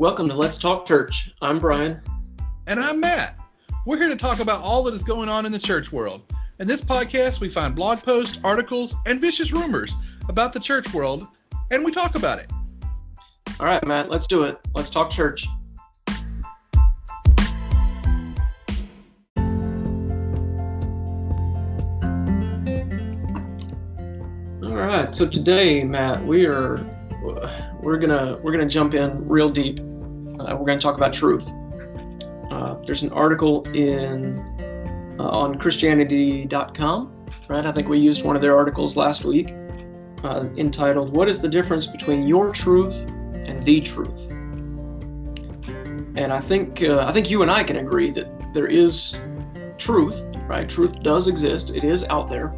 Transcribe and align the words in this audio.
welcome 0.00 0.30
to 0.30 0.34
Let's 0.34 0.56
Talk 0.56 0.86
Church. 0.86 1.30
I'm 1.42 1.58
Brian. 1.58 2.00
And 2.66 2.80
I'm 2.80 3.00
Matt. 3.00 3.38
We're 3.84 3.98
here 3.98 4.08
to 4.08 4.16
talk 4.16 4.40
about 4.40 4.62
all 4.62 4.82
that 4.84 4.94
is 4.94 5.02
going 5.02 5.28
on 5.28 5.44
in 5.44 5.52
the 5.52 5.58
church 5.58 5.92
world. 5.92 6.22
In 6.58 6.66
this 6.66 6.80
podcast, 6.80 7.38
we 7.38 7.50
find 7.50 7.76
blog 7.76 8.02
posts, 8.02 8.38
articles, 8.42 8.94
and 9.04 9.20
vicious 9.20 9.52
rumors 9.52 9.94
about 10.30 10.54
the 10.54 10.58
church 10.58 10.90
world, 10.94 11.26
and 11.70 11.84
we 11.84 11.92
talk 11.92 12.14
about 12.14 12.38
it. 12.38 12.50
All 13.60 13.66
right, 13.66 13.86
Matt, 13.86 14.08
let's 14.08 14.26
do 14.26 14.44
it. 14.44 14.58
Let's 14.74 14.88
talk 14.88 15.10
church. 15.10 15.46
All 24.62 24.76
right, 24.76 25.14
so 25.14 25.28
today, 25.28 25.84
Matt, 25.84 26.24
we 26.24 26.46
are 26.46 26.78
we're 27.82 27.98
gonna 27.98 28.38
we're 28.42 28.52
gonna 28.52 28.64
jump 28.64 28.94
in 28.94 29.28
real 29.28 29.50
deep. 29.50 29.78
Uh, 30.40 30.56
we're 30.56 30.64
gonna 30.64 30.80
talk 30.80 30.96
about 30.96 31.12
truth. 31.12 31.52
Uh, 32.50 32.76
there's 32.86 33.02
an 33.02 33.12
article 33.12 33.62
in 33.74 34.38
uh, 35.18 35.28
on 35.28 35.58
Christianity.com, 35.58 37.26
right? 37.48 37.66
I 37.66 37.72
think 37.72 37.88
we 37.88 37.98
used 37.98 38.24
one 38.24 38.36
of 38.36 38.42
their 38.42 38.56
articles 38.56 38.96
last 38.96 39.24
week, 39.24 39.54
uh, 40.24 40.46
entitled 40.56 41.14
"What 41.14 41.28
is 41.28 41.40
the 41.40 41.48
difference 41.48 41.86
between 41.86 42.26
your 42.26 42.52
truth 42.52 43.04
and 43.34 43.62
the 43.62 43.80
truth?" 43.82 44.28
And 46.16 46.32
I 46.32 46.40
think 46.40 46.82
uh, 46.82 47.04
I 47.06 47.12
think 47.12 47.30
you 47.30 47.42
and 47.42 47.50
I 47.50 47.62
can 47.62 47.76
agree 47.76 48.10
that 48.12 48.54
there 48.54 48.66
is 48.66 49.18
truth, 49.76 50.22
right? 50.48 50.68
Truth 50.68 51.02
does 51.02 51.28
exist; 51.28 51.70
it 51.70 51.84
is 51.84 52.04
out 52.04 52.30
there. 52.30 52.54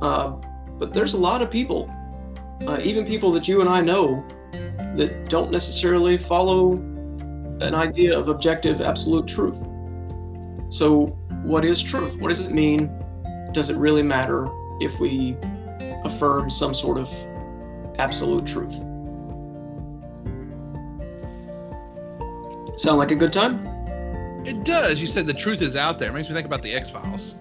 Uh, 0.00 0.30
but 0.78 0.94
there's 0.94 1.14
a 1.14 1.18
lot 1.18 1.42
of 1.42 1.50
people, 1.50 1.90
even 2.82 3.04
people 3.04 3.32
that 3.32 3.48
you 3.48 3.60
and 3.60 3.68
I 3.68 3.80
know, 3.80 4.24
that 4.96 5.28
don't 5.28 5.50
necessarily 5.50 6.16
follow 6.16 6.76
an 7.60 7.74
idea 7.74 8.18
of 8.18 8.28
objective, 8.28 8.80
absolute 8.80 9.26
truth. 9.26 9.66
So, 10.70 11.06
what 11.42 11.64
is 11.64 11.82
truth? 11.82 12.20
What 12.20 12.28
does 12.28 12.40
it 12.40 12.52
mean? 12.52 12.90
Does 13.52 13.70
it 13.70 13.76
really 13.76 14.02
matter 14.02 14.48
if 14.80 15.00
we 15.00 15.36
affirm 16.04 16.48
some 16.50 16.74
sort 16.74 16.98
of 16.98 17.12
absolute 17.98 18.46
truth? 18.46 18.74
Sound 22.78 22.98
like 22.98 23.10
a 23.10 23.16
good 23.16 23.32
time? 23.32 23.66
It 24.46 24.64
does. 24.64 25.00
You 25.00 25.06
said 25.06 25.26
the 25.26 25.34
truth 25.34 25.60
is 25.60 25.76
out 25.76 25.98
there. 25.98 26.08
It 26.10 26.14
makes 26.14 26.28
me 26.28 26.34
think 26.34 26.46
about 26.46 26.62
the 26.62 26.72
X 26.72 26.88
Files. 26.88 27.34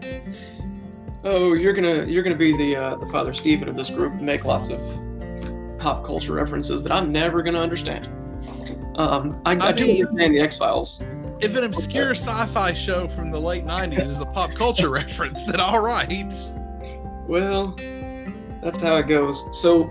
Oh, 1.23 1.53
you're 1.53 1.73
gonna 1.73 2.03
you're 2.05 2.23
gonna 2.23 2.35
be 2.35 2.55
the 2.57 2.75
uh, 2.75 2.95
the 2.95 3.05
Father 3.07 3.33
Stephen 3.33 3.69
of 3.69 3.77
this 3.77 3.89
group 3.89 4.13
and 4.13 4.21
make 4.23 4.43
lots 4.43 4.69
of 4.69 4.79
pop 5.79 6.03
culture 6.03 6.33
references 6.33 6.83
that 6.83 6.91
I'm 6.91 7.11
never 7.11 7.41
gonna 7.41 7.61
understand. 7.61 8.09
Um, 8.95 9.41
I, 9.45 9.55
I, 9.55 9.67
I 9.67 9.71
do 9.71 9.89
understand 9.89 10.35
the 10.35 10.39
X 10.39 10.57
Files. 10.57 11.03
If 11.39 11.55
an 11.55 11.63
obscure 11.63 12.11
sci-fi 12.11 12.73
show 12.73 13.07
from 13.09 13.31
the 13.31 13.39
late 13.39 13.65
'90s 13.65 14.07
is 14.07 14.19
a 14.19 14.25
pop 14.25 14.53
culture 14.53 14.89
reference, 15.01 15.43
then 15.43 15.59
all 15.59 15.81
right. 15.81 16.33
Well, 17.27 17.75
that's 18.61 18.81
how 18.81 18.97
it 18.97 19.07
goes. 19.07 19.45
So 19.51 19.83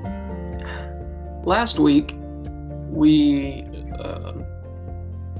last 1.44 1.78
week 1.78 2.14
we 2.90 3.64
uh, 3.98 4.32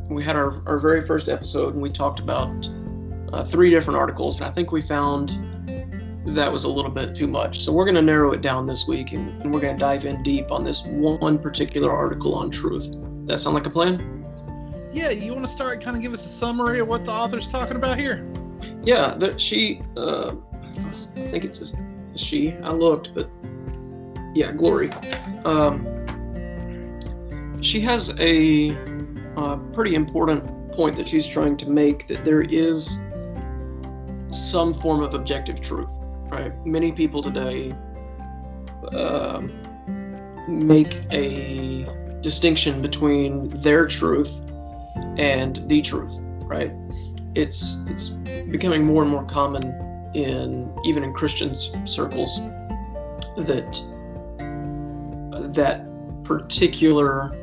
we 0.09 0.23
had 0.23 0.37
our 0.37 0.63
our 0.67 0.79
very 0.79 1.03
first 1.03 1.29
episode 1.29 1.75
and 1.75 1.83
we 1.83 1.91
talked 1.91 2.21
about 2.21 2.69
uh, 3.33 3.45
three 3.45 3.71
different 3.71 3.99
articles, 3.99 4.39
and 4.39 4.47
I 4.47 4.51
think 4.51 4.73
we 4.73 4.81
found 4.81 5.39
that 6.35 6.51
was 6.53 6.65
a 6.65 6.69
little 6.69 6.91
bit 6.91 7.15
too 7.15 7.27
much. 7.27 7.61
So 7.61 7.73
we're 7.73 7.85
going 7.85 7.95
to 7.95 8.03
narrow 8.03 8.33
it 8.33 8.43
down 8.43 8.67
this 8.67 8.87
week 8.87 9.13
and, 9.13 9.41
and 9.43 9.53
we're 9.53 9.61
going 9.61 9.77
to 9.77 9.81
dive 9.81 10.05
in 10.05 10.23
deep 10.23 10.51
on 10.51 10.65
this 10.65 10.85
one 10.85 11.39
particular 11.39 11.91
article 11.91 12.35
on 12.35 12.51
truth. 12.51 12.95
That 13.29 13.39
sound 13.39 13.55
like 13.55 13.67
a 13.67 13.71
plan? 13.71 14.25
Yeah, 14.93 15.11
you 15.11 15.33
want 15.33 15.47
to 15.47 15.53
start 15.53 15.83
kind 15.85 15.97
of 15.97 16.03
give 16.03 16.13
us 16.13 16.27
a 16.27 16.29
summary 16.29 16.81
of 16.81 16.89
what 16.89 17.05
the 17.05 17.13
author's 17.13 17.47
talking 17.47 17.77
about 17.77 17.99
here? 17.99 18.27
Yeah, 18.83 19.15
that 19.17 19.41
she, 19.41 19.83
uh, 19.97 20.35
I 20.89 20.93
think 20.93 21.45
it's 21.45 21.61
a, 21.61 21.77
a 22.15 22.19
she. 22.19 22.55
I 22.55 22.73
looked, 22.73 23.15
but 23.15 23.31
yeah, 24.35 24.51
Glory. 24.53 24.91
Um, 25.45 25.87
she 27.61 27.81
has 27.81 28.15
a 28.19 28.71
uh, 29.37 29.57
pretty 29.73 29.95
important 29.95 30.73
point 30.73 30.97
that 30.97 31.07
she's 31.07 31.27
trying 31.27 31.57
to 31.59 31.71
make 31.71 32.07
that 32.09 32.25
there 32.25 32.43
is 32.43 32.99
some 34.31 34.75
form 34.75 35.03
of 35.03 35.15
objective 35.15 35.61
truth 35.61 35.91
right? 36.31 36.67
Many 36.67 36.93
people 36.93 37.23
today 37.23 37.75
uh, 38.93 39.43
make 40.47 40.97
a 41.13 41.87
distinction 42.21 42.83
between 42.83 43.49
their 43.49 43.87
truth 43.87 44.41
and 45.19 45.57
the 45.69 45.83
truth, 45.83 46.19
right? 46.45 46.73
It's 47.35 47.79
it's 47.87 48.11
becoming 48.51 48.85
more 48.85 49.03
and 49.03 49.11
more 49.11 49.25
common 49.25 49.63
in 50.15 50.73
even 50.85 51.05
in 51.05 51.13
Christian 51.13 51.55
circles 51.87 52.39
that 53.37 53.81
that 55.53 55.85
particular 56.25 57.37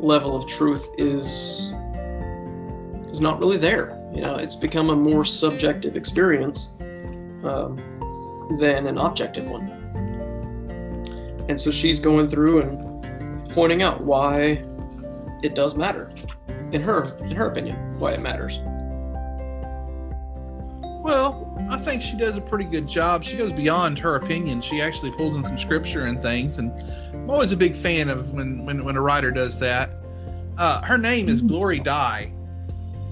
level 0.00 0.36
of 0.36 0.46
truth 0.46 0.88
is 0.98 1.72
is 3.10 3.20
not 3.20 3.38
really 3.38 3.58
there. 3.58 4.00
You 4.12 4.20
know, 4.20 4.36
it's 4.36 4.56
become 4.56 4.90
a 4.90 4.96
more 4.96 5.24
subjective 5.24 5.96
experience. 5.96 6.72
Um, 7.44 7.78
than 8.50 8.86
an 8.86 8.98
objective 8.98 9.48
one. 9.48 9.68
And 11.48 11.60
so 11.60 11.70
she's 11.70 12.00
going 12.00 12.26
through 12.26 12.62
and 12.62 12.93
pointing 13.54 13.82
out 13.82 14.02
why 14.02 14.64
it 15.42 15.54
does 15.54 15.76
matter 15.76 16.12
in 16.72 16.80
her 16.80 17.16
in 17.18 17.30
her 17.30 17.46
opinion 17.46 17.76
why 17.98 18.12
it 18.12 18.20
matters. 18.20 18.58
Well 21.04 21.40
i 21.70 21.78
think 21.78 22.02
she 22.02 22.16
does 22.16 22.36
a 22.36 22.40
pretty 22.40 22.64
good 22.64 22.88
job. 22.88 23.22
She 23.22 23.36
goes 23.36 23.52
beyond 23.52 23.98
her 24.00 24.16
opinion. 24.16 24.60
She 24.60 24.82
actually 24.82 25.12
pulls 25.12 25.36
in 25.36 25.44
some 25.44 25.58
scripture 25.58 26.06
and 26.06 26.20
things 26.20 26.58
and 26.58 26.72
i'm 27.12 27.30
always 27.30 27.52
a 27.52 27.56
big 27.56 27.76
fan 27.76 28.08
of 28.10 28.32
when 28.32 28.66
when, 28.66 28.84
when 28.84 28.96
a 28.96 29.00
writer 29.00 29.30
does 29.30 29.58
that. 29.60 29.90
Uh, 30.58 30.82
her 30.82 30.98
name 30.98 31.28
is 31.28 31.40
glory 31.40 31.78
dye. 31.78 32.32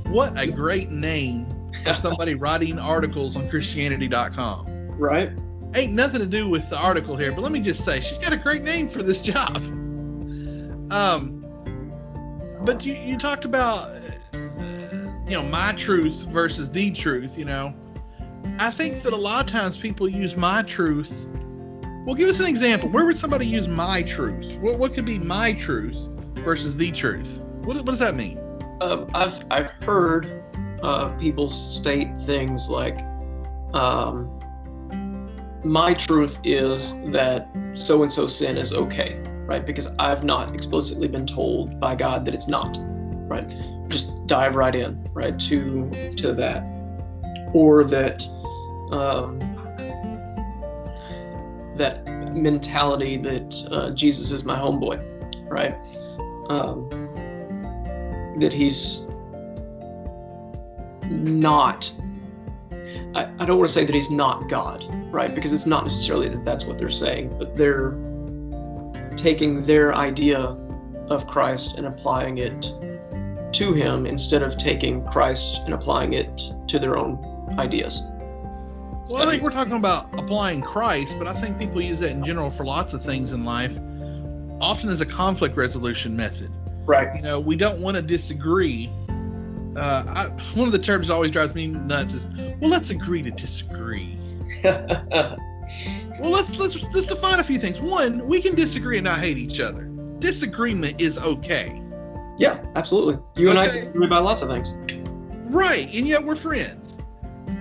What 0.07 0.37
a 0.37 0.47
great 0.47 0.91
name 0.91 1.47
for 1.85 1.95
somebody 2.07 2.35
writing 2.35 2.79
articles 2.79 3.37
on 3.37 3.49
christianity.com 3.49 4.73
Right. 4.99 5.33
Ain't 5.75 5.95
nothing 5.95 6.21
to 6.21 6.27
do 6.27 6.49
with 6.49 6.69
the 6.69 6.77
article 6.77 7.17
here, 7.17 7.33
but 7.33 7.41
let 7.41 7.51
me 7.51 7.61
just 7.61 7.85
say 7.85 8.01
she's 8.01 8.19
got 8.19 8.33
a 8.33 8.37
great 8.37 8.63
name 8.63 8.89
for 8.89 9.03
this 9.03 9.23
job. 9.23 9.63
Um, 10.93 11.43
but 12.65 12.85
you 12.85 12.93
you 12.95 13.17
talked 13.17 13.47
about 13.47 13.89
uh, 13.89 14.41
you 15.27 15.33
know 15.33 15.43
my 15.43 15.73
truth 15.73 16.21
versus 16.29 16.71
the 16.71 16.91
truth. 16.93 17.39
You 17.39 17.47
know, 17.47 17.75
I 18.59 18.71
think 18.71 19.03
that 19.03 19.15
a 19.15 19.17
lot 19.17 19.45
of 19.47 19.51
times 19.51 19.79
people 19.79 20.07
use 20.07 20.37
my 20.37 20.63
truth. 20.63 21.27
Well, 22.05 22.15
give 22.15 22.29
us 22.29 22.41
an 22.41 22.47
example. 22.47 22.91
Where 22.91 23.07
would 23.07 23.19
somebody 23.19 23.47
use 23.47 23.69
my 23.69 24.03
truth? 24.03 24.59
What 24.59 24.79
what 24.79 24.93
could 24.93 25.07
be 25.07 25.19
my 25.19 25.55
truth 25.55 25.97
versus 26.45 26.77
the 26.77 26.91
truth? 26.91 27.41
What 27.63 27.77
what 27.77 27.87
does 27.87 28.01
that 28.01 28.15
mean? 28.15 28.39
Um, 28.83 29.07
I've 29.15 29.43
I've 29.51 29.71
heard 29.83 30.45
uh, 30.83 31.09
people 31.17 31.49
state 31.49 32.11
things 32.27 32.69
like, 32.69 33.01
um, 33.73 34.29
my 35.65 35.95
truth 35.95 36.39
is 36.45 37.01
that 37.13 37.49
so 37.73 38.03
and 38.03 38.13
so 38.13 38.27
sin 38.27 38.59
is 38.59 38.73
okay, 38.73 39.19
right? 39.53 39.67
Because 39.67 39.89
I've 39.99 40.25
not 40.25 40.55
explicitly 40.55 41.09
been 41.09 41.27
told 41.27 41.79
by 41.79 41.95
God 41.95 42.25
that 42.25 42.33
it's 42.33 42.49
not, 42.49 42.79
right? 43.29 43.47
Just 43.89 44.27
dive 44.27 44.55
right 44.55 44.75
in, 44.75 45.05
right, 45.13 45.39
to 45.41 45.91
to 46.17 46.33
that, 46.33 46.65
or 47.53 47.85
that 47.85 48.27
um, 48.93 49.39
that 51.77 52.07
mentality 52.35 53.19
that 53.19 53.69
uh, 53.71 53.91
Jesus 53.91 54.31
is 54.31 54.43
my 54.43 54.57
homeboy, 54.57 54.97
right? 55.51 55.75
Um, 56.49 56.89
that 58.41 58.55
he's 58.55 59.07
not 61.11 61.93
I, 63.15 63.25
I 63.39 63.45
don't 63.45 63.59
want 63.59 63.69
to 63.69 63.75
say 63.75 63.85
that 63.85 63.95
he's 63.95 64.11
not 64.11 64.49
God, 64.49 64.87
right? 65.13 65.35
Because 65.35 65.53
it's 65.53 65.67
not 65.67 65.83
necessarily 65.83 66.31
that 66.31 66.43
that's 66.47 66.65
what 66.65 66.79
they're 66.79 66.89
saying, 66.89 67.37
but 67.39 67.55
they're 67.55 67.91
taking 69.17 69.63
their 69.63 69.95
idea 69.95 70.39
of 71.09 71.27
Christ 71.27 71.77
and 71.77 71.87
applying 71.87 72.39
it 72.39 72.73
to 73.53 73.73
him 73.73 74.07
instead 74.07 74.43
of 74.43 74.57
taking 74.57 75.05
Christ 75.07 75.61
and 75.65 75.75
applying 75.75 76.15
it 76.15 76.41
to 76.69 76.79
their 76.79 76.97
own 76.97 77.19
ideas. 77.59 78.01
Well, 79.09 79.29
I 79.29 79.31
think 79.31 79.43
we're 79.43 79.51
talking 79.51 79.75
about 79.75 80.09
applying 80.19 80.63
Christ, 80.63 81.17
but 81.19 81.27
I 81.27 81.39
think 81.39 81.59
people 81.59 81.83
use 81.83 82.01
that 82.01 82.13
in 82.13 82.25
general 82.25 82.51
for 82.51 82.65
lots 82.65 82.95
of 82.95 83.05
things 83.05 83.35
in 83.35 83.45
life, 83.45 83.79
often 84.61 84.89
as 84.89 85.03
a 85.03 85.07
conflict 85.07 85.57
resolution 85.57 86.17
method. 86.17 86.51
Right. 86.87 87.15
You 87.15 87.23
know, 87.23 87.39
we 87.39 87.57
don't 87.57 87.83
want 87.83 87.97
to 87.97 88.03
disagree, 88.03 88.89
uh, 89.77 90.05
I, 90.07 90.29
one 90.55 90.67
of 90.67 90.73
the 90.73 90.79
terms 90.79 91.09
that 91.09 91.15
always 91.15 91.31
drives 91.31 91.55
me 91.55 91.67
nuts 91.67 92.15
is, 92.15 92.29
well, 92.61 92.71
let's 92.71 92.91
agree 92.91 93.23
to 93.23 93.31
disagree. 93.31 94.19
well, 96.23 96.31
let's 96.31 96.57
let's 96.57 96.81
let's 96.95 97.07
define 97.07 97.41
a 97.41 97.45
few 97.45 97.59
things. 97.59 97.81
One, 97.81 98.27
we 98.27 98.41
can 98.41 98.55
disagree 98.55 98.99
and 98.99 99.05
not 99.05 99.19
hate 99.19 99.37
each 99.37 99.59
other. 99.59 99.85
Disagreement 100.21 101.01
is 101.01 101.19
okay. 101.19 101.83
Yeah, 102.39 102.65
absolutely. 102.77 103.19
You 103.37 103.51
and 103.51 103.59
I 103.59 103.67
disagree 103.67 104.07
about 104.07 104.25
lots 104.25 104.41
of 104.43 104.49
things. 104.49 104.73
Right, 105.53 105.93
and 105.95 106.07
yet 106.07 106.25
we're 106.25 106.37
friends. 106.37 106.97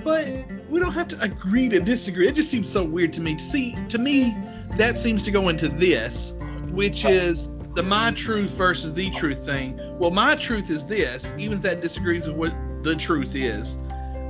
But 0.04 0.46
we 0.70 0.80
don't 0.80 0.94
have 0.94 1.08
to 1.10 1.22
agree 1.22 1.70
to 1.70 1.80
disagree. 1.80 2.28
It 2.28 2.36
just 2.36 2.50
seems 2.50 2.70
so 2.70 2.84
weird 2.84 3.14
to 3.14 3.22
me. 3.22 3.38
See, 3.38 3.76
to 3.90 3.98
me, 3.98 4.36
that 4.78 4.98
seems 4.98 5.24
to 5.24 5.32
go 5.32 5.50
into 5.50 5.68
this, 5.68 6.34
which 6.70 7.04
is 7.04 7.50
the 7.76 7.84
my 7.84 8.12
truth 8.12 8.52
versus 8.52 8.94
the 8.94 9.10
truth 9.10 9.46
thing. 9.46 9.80
Well, 9.98 10.12
my 10.12 10.36
truth 10.36 10.70
is 10.70 10.86
this, 10.86 11.34
even 11.38 11.58
if 11.58 11.64
that 11.64 11.82
disagrees 11.82 12.28
with 12.28 12.36
what 12.36 12.54
the 12.84 12.96
truth 12.96 13.36
is, 13.36 13.78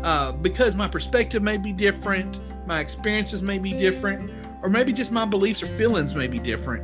uh, 0.03 0.31
because 0.31 0.75
my 0.75 0.87
perspective 0.87 1.43
may 1.43 1.57
be 1.57 1.71
different, 1.71 2.39
my 2.65 2.79
experiences 2.79 3.41
may 3.41 3.59
be 3.59 3.73
different, 3.73 4.31
or 4.61 4.69
maybe 4.69 4.93
just 4.93 5.11
my 5.11 5.25
beliefs 5.25 5.61
or 5.63 5.67
feelings 5.67 6.15
may 6.15 6.27
be 6.27 6.39
different. 6.39 6.83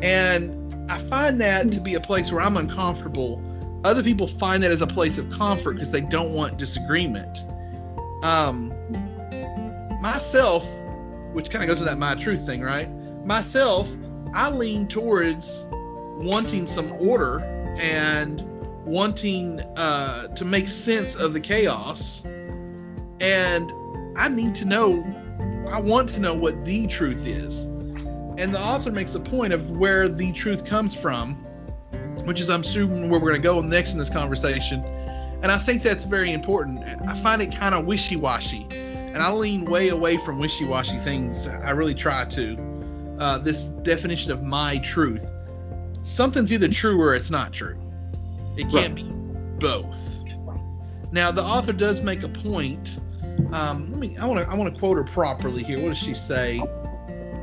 And 0.00 0.90
I 0.90 0.98
find 0.98 1.40
that 1.40 1.72
to 1.72 1.80
be 1.80 1.94
a 1.94 2.00
place 2.00 2.32
where 2.32 2.40
I'm 2.40 2.56
uncomfortable 2.56 3.42
other 3.84 4.02
people 4.02 4.26
find 4.26 4.62
that 4.62 4.70
as 4.70 4.82
a 4.82 4.86
place 4.86 5.18
of 5.18 5.28
comfort 5.30 5.74
because 5.74 5.90
they 5.90 6.00
don't 6.00 6.34
want 6.34 6.56
disagreement. 6.56 7.44
Um, 8.22 8.72
myself, 10.00 10.68
which 11.32 11.50
kind 11.50 11.64
of 11.64 11.68
goes 11.68 11.78
to 11.78 11.84
that 11.84 11.98
my 11.98 12.14
truth 12.14 12.46
thing, 12.46 12.62
right? 12.62 12.88
Myself, 13.24 13.90
I 14.34 14.50
lean 14.50 14.86
towards 14.86 15.66
wanting 15.70 16.66
some 16.66 16.92
order 16.92 17.40
and 17.80 18.42
wanting 18.84 19.60
uh, 19.76 20.28
to 20.28 20.44
make 20.44 20.68
sense 20.68 21.16
of 21.16 21.32
the 21.32 21.40
chaos. 21.40 22.22
And 23.20 23.72
I 24.16 24.28
need 24.28 24.54
to 24.56 24.64
know, 24.64 25.04
I 25.68 25.80
want 25.80 26.08
to 26.10 26.20
know 26.20 26.34
what 26.34 26.64
the 26.64 26.86
truth 26.86 27.26
is. 27.26 27.64
And 28.38 28.54
the 28.54 28.60
author 28.60 28.90
makes 28.90 29.14
a 29.14 29.20
point 29.20 29.52
of 29.52 29.70
where 29.72 30.08
the 30.08 30.32
truth 30.32 30.64
comes 30.64 30.94
from 30.94 31.42
which 32.24 32.40
is 32.40 32.50
I'm 32.50 32.60
assuming 32.60 33.10
where 33.10 33.20
we're 33.20 33.30
going 33.30 33.42
to 33.42 33.46
go 33.46 33.60
next 33.60 33.92
in 33.92 33.98
this 33.98 34.10
conversation. 34.10 34.84
And 35.42 35.50
I 35.50 35.58
think 35.58 35.82
that's 35.82 36.04
very 36.04 36.32
important. 36.32 36.84
I 37.08 37.14
find 37.16 37.42
it 37.42 37.54
kind 37.54 37.74
of 37.74 37.84
wishy 37.84 38.16
washy, 38.16 38.66
and 38.70 39.18
I 39.18 39.32
lean 39.32 39.64
way 39.64 39.88
away 39.88 40.16
from 40.18 40.38
wishy 40.38 40.64
washy 40.64 40.98
things. 40.98 41.46
I 41.46 41.70
really 41.70 41.94
try 41.94 42.24
to. 42.26 42.72
Uh, 43.18 43.38
this 43.38 43.64
definition 43.82 44.32
of 44.32 44.42
my 44.42 44.78
truth 44.78 45.30
something's 46.00 46.52
either 46.52 46.66
true 46.66 47.00
or 47.00 47.14
it's 47.14 47.30
not 47.30 47.52
true, 47.52 47.78
it 48.56 48.68
can't 48.68 48.96
be 48.96 49.04
both. 49.60 50.22
Now, 51.12 51.30
the 51.30 51.42
author 51.42 51.72
does 51.72 52.02
make 52.02 52.24
a 52.24 52.28
point. 52.28 52.98
Um, 53.52 53.90
let 53.90 54.00
me. 54.00 54.16
I 54.16 54.26
want 54.26 54.40
to. 54.40 54.48
I 54.48 54.54
want 54.54 54.72
to 54.72 54.80
quote 54.80 54.96
her 54.96 55.04
properly 55.04 55.62
here. 55.62 55.78
What 55.80 55.90
does 55.90 55.98
she 55.98 56.14
say? 56.14 56.60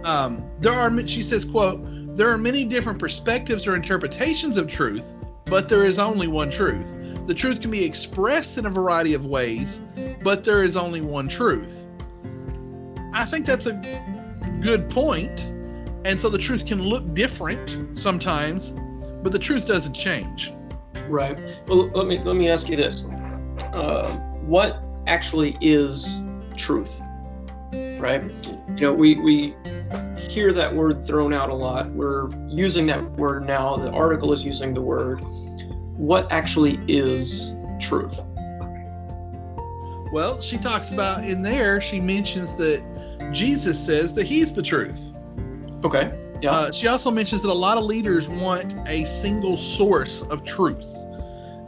Um, 0.04 0.44
there 0.60 0.74
are. 0.74 1.08
She 1.08 1.22
says, 1.22 1.46
"quote 1.46 1.80
There 2.18 2.30
are 2.30 2.38
many 2.38 2.66
different 2.66 3.00
perspectives 3.00 3.68
or 3.68 3.76
interpretations 3.76 4.58
of 4.58 4.68
truth, 4.68 5.14
but 5.46 5.70
there 5.70 5.86
is 5.86 6.00
only 6.00 6.28
one 6.28 6.50
truth. 6.50 6.92
The 7.28 7.34
truth 7.36 7.62
can 7.62 7.70
be 7.70 7.86
expressed 7.86 8.58
in 8.58 8.66
a 8.66 8.72
variety 8.72 9.14
of 9.14 9.28
ways, 9.28 9.82
but 10.24 10.44
there 10.44 10.64
is 10.64 10.76
only 10.76 11.02
one 11.02 11.28
truth." 11.28 11.86
I 13.14 13.26
think 13.26 13.46
that's 13.46 13.68
a 13.68 13.74
good 14.62 14.90
point, 14.90 15.52
and 16.06 16.20
so 16.20 16.30
the 16.30 16.38
truth 16.40 16.66
can 16.66 16.82
look 16.82 17.14
different 17.14 18.00
sometimes, 18.00 18.74
but 19.22 19.32
the 19.32 19.40
truth 19.40 19.68
doesn't 19.68 19.94
change. 19.94 20.54
Right. 21.08 21.38
Well, 21.68 21.90
let 21.94 22.08
me 22.08 22.20
let 22.20 22.36
me 22.36 22.50
ask 22.50 22.68
you 22.68 22.78
this: 22.78 23.06
uh, 23.74 24.10
What 24.46 24.82
actually 25.10 25.58
is 25.60 26.18
truth? 26.56 27.02
Right. 27.74 28.24
You 28.70 28.82
know, 28.82 28.94
we 28.94 29.16
we 29.20 29.56
hear 30.18 30.54
that 30.54 30.74
word 30.74 31.04
thrown 31.06 31.34
out 31.34 31.50
a 31.50 31.56
lot. 31.56 31.90
We're 31.92 32.30
using 32.48 32.86
that 32.88 33.04
word 33.14 33.46
now. 33.46 33.76
The 33.76 33.92
article 33.92 34.32
is 34.32 34.46
using 34.46 34.74
the 34.74 34.82
word. 34.82 35.22
What 35.98 36.32
actually 36.32 36.80
is 36.88 37.52
truth? 37.80 38.22
Well, 40.12 40.42
she 40.42 40.58
talks 40.58 40.92
about 40.92 41.24
in 41.26 41.42
there, 41.42 41.82
she 41.82 42.00
mentions 42.00 42.54
that 42.54 42.84
Jesus 43.32 43.84
says 43.84 44.14
that 44.14 44.26
he's 44.26 44.54
the 44.54 44.62
truth. 44.62 45.14
Okay. 45.84 46.18
Yeah. 46.42 46.52
Uh, 46.52 46.72
she 46.72 46.88
also 46.88 47.12
mentions 47.12 47.42
that 47.42 47.52
a 47.52 47.54
lot 47.54 47.78
of 47.78 47.84
leaders 47.84 48.30
want 48.30 48.74
a 48.88 49.06
single 49.06 49.58
source 49.58 50.22
of 50.24 50.44
truth. 50.44 50.88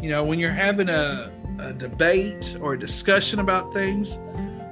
You 0.02 0.10
know, 0.10 0.24
when 0.24 0.40
you're 0.40 0.50
having 0.50 0.90
a, 0.90 1.32
a 1.62 1.74
debate 1.74 2.58
or 2.60 2.74
a 2.74 2.80
discussion 2.80 3.40
about 3.40 3.74
things, 3.74 4.20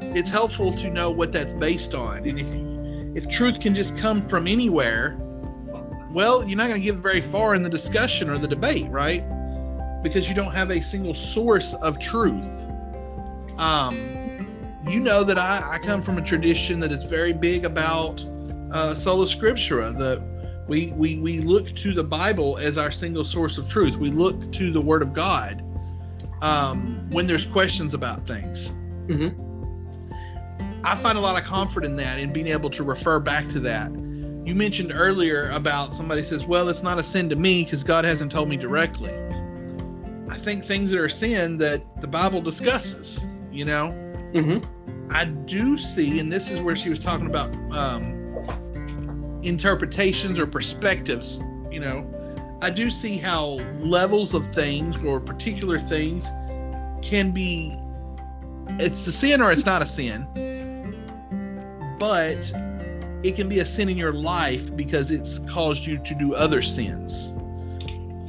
it's 0.02 0.30
helpful 0.30 0.72
to 0.72 0.90
know 0.90 1.12
what 1.12 1.32
that's 1.32 1.54
based 1.54 1.94
on. 1.94 2.28
And 2.28 2.40
if 2.40 2.48
if 3.16 3.30
truth 3.30 3.60
can 3.60 3.74
just 3.74 3.98
come 3.98 4.28
from 4.28 4.48
anywhere, 4.48 5.18
well, 6.12 6.48
you're 6.48 6.58
not 6.58 6.70
going 6.70 6.82
to 6.82 6.86
get 6.86 6.96
very 6.96 7.22
far 7.22 7.56
in 7.56 7.64
the 7.64 7.70
discussion 7.70 8.30
or 8.30 8.38
the 8.38 8.48
debate, 8.48 8.90
right? 8.90 9.24
Because 10.04 10.28
you 10.28 10.36
don't 10.36 10.54
have 10.54 10.70
a 10.72 10.82
single 10.82 11.16
source 11.16 11.74
of 11.76 12.00
truth. 12.00 12.48
Um, 13.58 14.78
you 14.88 15.00
know 15.00 15.24
that 15.24 15.38
I, 15.38 15.62
I 15.74 15.80
come 15.80 16.02
from 16.02 16.18
a 16.18 16.22
tradition 16.22 16.80
that 16.80 16.92
is 16.92 17.04
very 17.04 17.34
big 17.34 17.66
about 17.66 18.26
uh, 18.72 18.96
sola 18.96 19.26
scriptura. 19.26 19.96
The 19.96 20.24
we, 20.68 20.88
we 20.96 21.18
we 21.18 21.40
look 21.40 21.76
to 21.76 21.94
the 21.94 22.04
Bible 22.04 22.58
as 22.58 22.78
our 22.78 22.92
single 22.92 23.26
source 23.26 23.58
of 23.58 23.68
truth. 23.70 23.96
We 23.96 24.10
look 24.10 24.52
to 24.54 24.72
the 24.72 24.82
Word 24.82 25.02
of 25.02 25.14
God 25.14 25.64
um, 26.42 27.08
when 27.10 27.28
there's 27.28 27.46
questions 27.46 27.94
about 27.94 28.26
things. 28.28 28.74
Mhm. 29.08 29.36
I 30.84 30.96
find 30.96 31.18
a 31.18 31.22
lot 31.22 31.42
of 31.42 31.48
comfort 31.48 31.84
in 31.84 31.96
that, 31.98 32.20
in 32.20 32.32
being 32.32 32.48
able 32.48 32.70
to 32.72 32.84
refer 32.84 33.20
back 33.20 33.48
to 33.50 33.60
that. 33.62 33.92
You 33.92 34.56
mentioned 34.56 34.92
earlier 34.96 35.50
about 35.50 35.96
somebody 35.96 36.24
says, 36.24 36.46
"Well, 36.46 36.70
it's 36.70 36.82
not 36.82 36.98
a 36.98 37.04
sin 37.04 37.30
to 37.30 37.36
me 37.36 37.64
because 37.64 37.84
God 37.84 38.06
hasn't 38.06 38.32
told 38.32 38.50
me 38.50 38.58
directly." 38.58 39.12
I 40.30 40.38
think 40.38 40.64
things 40.64 40.92
that 40.92 41.00
are 41.00 41.10
sin 41.10 41.58
that 41.58 41.84
the 42.02 42.08
Bible 42.08 42.42
discusses. 42.42 43.20
You 43.52 43.66
know, 43.66 43.94
mm-hmm. 44.34 45.12
I 45.12 45.26
do 45.26 45.78
see, 45.78 46.20
and 46.20 46.32
this 46.32 46.50
is 46.50 46.62
where 46.62 46.76
she 46.76 46.90
was 46.90 47.00
talking 47.00 47.28
about 47.28 47.54
um, 47.72 49.40
interpretations 49.44 50.40
or 50.40 50.48
perspectives. 50.48 51.40
You 51.70 51.82
know, 51.82 52.08
I 52.62 52.70
do 52.70 52.90
see 52.90 53.18
how 53.18 53.60
levels 53.80 54.34
of 54.34 54.54
things 54.54 54.98
or 55.06 55.20
particular 55.20 55.80
things 55.80 56.26
can 57.02 57.32
be. 57.32 57.78
It's 58.80 59.08
a 59.08 59.12
sin 59.12 59.42
or 59.42 59.52
it's 59.52 59.66
not 59.66 59.82
a 59.82 59.86
sin, 59.86 60.28
but 61.98 62.52
it 63.24 63.36
can 63.36 63.50
be 63.50 63.60
a 63.60 63.66
sin 63.66 63.90
in 63.90 63.98
your 63.98 64.14
life 64.14 64.76
because 64.76 65.10
it's 65.10 65.40
caused 65.40 65.86
you 65.86 65.98
to 66.00 66.16
do 66.16 66.36
other 66.36 66.62
sins. 66.62 67.34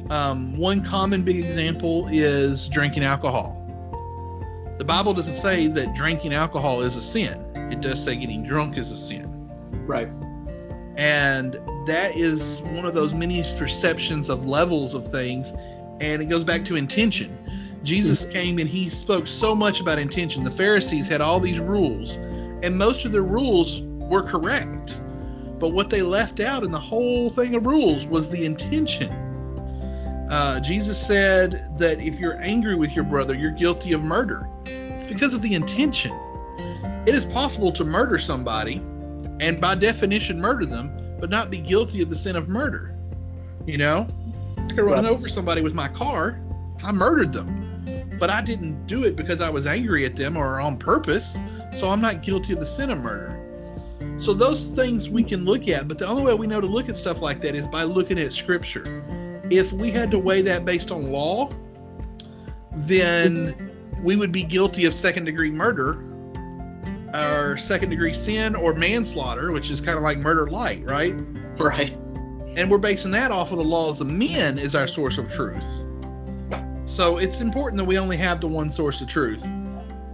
Um, 0.09 0.57
one 0.57 0.83
common 0.83 1.23
big 1.23 1.37
example 1.37 2.07
is 2.09 2.67
drinking 2.67 3.03
alcohol. 3.03 3.57
The 4.77 4.85
Bible 4.85 5.13
doesn't 5.13 5.35
say 5.35 5.67
that 5.67 5.93
drinking 5.93 6.33
alcohol 6.33 6.81
is 6.81 6.95
a 6.95 7.01
sin. 7.01 7.45
It 7.71 7.81
does 7.81 8.03
say 8.03 8.15
getting 8.15 8.43
drunk 8.43 8.77
is 8.77 8.91
a 8.91 8.97
sin. 8.97 9.49
Right. 9.85 10.09
And 10.97 11.55
that 11.85 12.15
is 12.15 12.61
one 12.61 12.85
of 12.85 12.93
those 12.93 13.13
many 13.13 13.43
perceptions 13.57 14.29
of 14.29 14.45
levels 14.45 14.93
of 14.93 15.11
things. 15.11 15.53
And 15.99 16.21
it 16.21 16.25
goes 16.29 16.43
back 16.43 16.65
to 16.65 16.75
intention. 16.75 17.37
Jesus 17.83 18.25
came 18.25 18.59
and 18.59 18.69
he 18.69 18.89
spoke 18.89 19.27
so 19.27 19.55
much 19.55 19.79
about 19.79 19.99
intention. 19.99 20.43
The 20.43 20.51
Pharisees 20.51 21.07
had 21.07 21.21
all 21.21 21.39
these 21.39 21.59
rules, 21.59 22.17
and 22.63 22.77
most 22.77 23.05
of 23.05 23.11
the 23.11 23.21
rules 23.21 23.81
were 23.81 24.21
correct. 24.21 25.01
But 25.59 25.73
what 25.73 25.89
they 25.89 26.01
left 26.01 26.39
out 26.39 26.63
in 26.63 26.71
the 26.71 26.79
whole 26.79 27.29
thing 27.29 27.55
of 27.55 27.65
rules 27.65 28.05
was 28.05 28.29
the 28.29 28.45
intention. 28.45 29.11
Uh, 30.29 30.59
Jesus 30.59 30.99
said 30.99 31.77
that 31.77 31.99
if 31.99 32.19
you're 32.19 32.39
angry 32.41 32.75
with 32.75 32.91
your 32.93 33.03
brother, 33.03 33.35
you're 33.35 33.51
guilty 33.51 33.93
of 33.93 34.03
murder. 34.03 34.47
It's 34.65 35.05
because 35.05 35.33
of 35.33 35.41
the 35.41 35.53
intention. 35.53 36.11
It 37.07 37.15
is 37.15 37.25
possible 37.25 37.71
to 37.73 37.83
murder 37.83 38.17
somebody 38.17 38.81
and 39.41 39.59
by 39.59 39.73
definition 39.73 40.39
murder 40.39 40.67
them, 40.67 40.95
but 41.21 41.29
not 41.29 41.49
be 41.49 41.59
guilty 41.59 42.01
of 42.01 42.09
the 42.09 42.15
sin 42.15 42.35
of 42.35 42.49
murder. 42.49 42.93
You 43.65 43.77
know, 43.77 44.07
I 44.57 44.73
could 44.73 44.81
run 44.81 45.05
over 45.05 45.29
somebody 45.29 45.61
with 45.61 45.75
my 45.75 45.87
car, 45.87 46.41
I 46.83 46.91
murdered 46.91 47.31
them, 47.31 48.17
but 48.19 48.31
I 48.31 48.41
didn't 48.41 48.87
do 48.87 49.03
it 49.03 49.15
because 49.15 49.39
I 49.39 49.49
was 49.49 49.67
angry 49.67 50.03
at 50.03 50.15
them 50.15 50.35
or 50.35 50.59
on 50.59 50.77
purpose, 50.77 51.37
so 51.71 51.89
I'm 51.89 52.01
not 52.01 52.23
guilty 52.23 52.53
of 52.53 52.59
the 52.59 52.65
sin 52.65 52.89
of 52.89 52.97
murder. 52.97 53.37
So 54.19 54.33
those 54.33 54.65
things 54.67 55.09
we 55.09 55.23
can 55.23 55.45
look 55.45 55.67
at, 55.67 55.87
but 55.87 55.99
the 55.99 56.07
only 56.07 56.23
way 56.23 56.33
we 56.33 56.47
know 56.47 56.59
to 56.59 56.67
look 56.67 56.89
at 56.89 56.95
stuff 56.95 57.21
like 57.21 57.39
that 57.41 57.53
is 57.55 57.67
by 57.67 57.83
looking 57.83 58.19
at 58.19 58.33
scripture. 58.33 59.03
If 59.51 59.71
we 59.73 59.91
had 59.91 60.09
to 60.11 60.19
weigh 60.19 60.41
that 60.41 60.65
based 60.65 60.91
on 60.91 61.11
law, 61.11 61.51
then 62.73 63.71
we 64.01 64.15
would 64.15 64.31
be 64.31 64.43
guilty 64.43 64.85
of 64.85 64.95
second 64.95 65.25
degree 65.25 65.51
murder 65.51 66.03
or 67.13 67.57
second 67.57 67.89
degree 67.89 68.13
sin 68.13 68.55
or 68.55 68.73
manslaughter, 68.73 69.51
which 69.51 69.69
is 69.69 69.81
kind 69.81 69.97
of 69.97 70.03
like 70.03 70.17
murder 70.17 70.49
light, 70.49 70.83
right? 70.89 71.15
Right. 71.57 71.91
And 72.55 72.69
we're 72.69 72.77
basing 72.77 73.11
that 73.11 73.31
off 73.31 73.51
of 73.51 73.57
the 73.57 73.63
laws 73.63 74.01
of 74.01 74.07
men 74.07 74.59
as 74.59 74.75
our 74.75 74.87
source 74.87 75.17
of 75.17 75.31
truth. 75.31 75.83
So 76.85 77.17
it's 77.17 77.41
important 77.41 77.77
that 77.77 77.85
we 77.85 77.97
only 77.97 78.17
have 78.17 78.41
the 78.41 78.47
one 78.47 78.69
source 78.69 78.99
of 79.01 79.07
truth. 79.07 79.41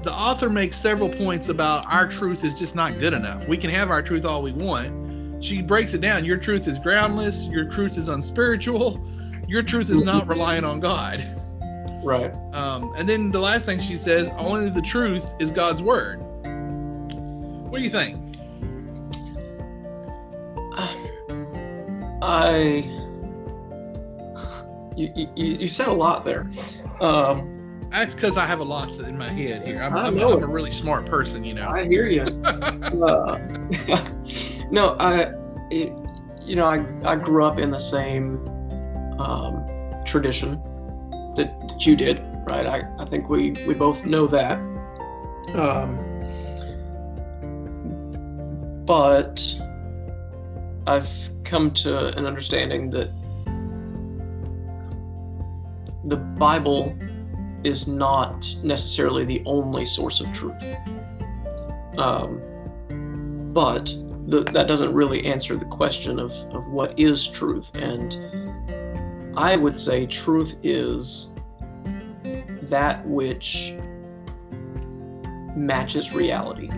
The 0.04 0.14
author 0.14 0.50
makes 0.50 0.78
several 0.78 1.10
points 1.10 1.50
about 1.50 1.92
our 1.92 2.08
truth 2.08 2.44
is 2.44 2.58
just 2.58 2.76
not 2.76 3.00
good 3.00 3.14
enough. 3.14 3.48
We 3.48 3.58
can 3.58 3.72
have 3.72 3.90
our 3.90 4.04
truth 4.04 4.26
all 4.26 4.44
we 4.44 4.52
want. 4.52 5.44
She 5.44 5.62
breaks 5.62 5.94
it 5.94 6.02
down. 6.02 6.24
Your 6.26 6.38
truth 6.38 6.68
is 6.68 6.80
groundless, 6.80 7.46
your 7.46 7.66
truth 7.66 7.98
is 7.98 8.10
unspiritual, 8.10 9.04
Your 9.48 9.64
truth 9.64 9.90
is 9.90 10.02
not 10.02 10.28
relying 10.28 10.64
on 10.64 10.80
God. 10.80 11.26
Right. 12.04 12.32
Um, 12.54 12.94
and 12.96 13.08
then 13.08 13.32
the 13.32 13.40
last 13.40 13.66
thing 13.66 13.80
she 13.80 13.96
says, 13.96 14.30
only 14.38 14.70
the 14.70 14.82
truth 14.82 15.34
is 15.40 15.52
God's 15.52 15.82
word. 15.82 16.22
What 17.70 17.80
do 17.80 17.84
you 17.84 17.90
think? 17.90 18.18
I. 22.22 22.84
You, 24.96 25.12
you, 25.36 25.46
you 25.60 25.68
said 25.68 25.88
a 25.88 25.94
lot 25.94 26.26
there. 26.26 26.50
Um, 27.00 27.80
That's 27.92 28.16
because 28.16 28.36
I 28.36 28.46
have 28.46 28.60
a 28.60 28.64
lot 28.64 28.98
in 29.00 29.18
my 29.18 29.30
head 29.30 29.68
here. 29.68 29.82
I'm, 29.84 29.96
I 29.96 30.08
I'm, 30.08 30.16
know 30.16 30.36
I'm 30.36 30.44
a 30.44 30.48
really 30.48 30.72
smart 30.72 31.06
person, 31.06 31.44
you 31.44 31.54
know. 31.54 31.68
I 31.70 31.86
hear 31.86 32.08
you. 32.08 32.22
uh, 32.46 33.38
no, 34.72 34.96
I, 35.00 35.34
it, 35.70 35.94
you 36.42 36.56
know, 36.56 36.66
I, 36.66 36.84
I 37.06 37.16
grew 37.16 37.46
up 37.46 37.60
in 37.60 37.70
the 37.70 37.80
same 37.80 38.48
um, 39.20 39.64
tradition 40.06 40.54
that, 41.36 41.54
that 41.68 41.86
you 41.86 41.96
did, 41.96 42.24
right? 42.48 42.66
I, 42.66 42.84
I 42.98 43.06
think 43.06 43.30
we, 43.30 43.52
we 43.68 43.74
both 43.74 44.06
know 44.06 44.26
that. 44.28 44.58
Um, 45.54 46.07
but 48.88 49.46
I've 50.88 51.30
come 51.44 51.72
to 51.72 52.18
an 52.18 52.26
understanding 52.26 52.90
that 52.92 53.10
the 56.06 56.16
Bible 56.16 56.98
is 57.66 57.88
not 57.88 58.56
necessarily 58.64 59.26
the 59.26 59.44
only 59.46 59.86
source 59.86 60.22
of 60.22 60.32
truth. 60.32 60.64
Um, 61.98 62.42
but 63.54 63.94
the, 64.28 64.44
that 64.54 64.68
doesn't 64.68 64.94
really 64.94 65.26
answer 65.26 65.58
the 65.58 65.66
question 65.66 66.18
of, 66.20 66.32
of 66.54 66.68
what 66.70 66.98
is 66.98 67.28
truth. 67.28 67.76
And 67.76 68.18
I 69.36 69.58
would 69.58 69.80
say 69.80 70.06
truth 70.06 70.56
is 70.64 71.34
that 72.64 73.06
which 73.06 73.74
matches 75.56 76.14
reality, 76.14 76.70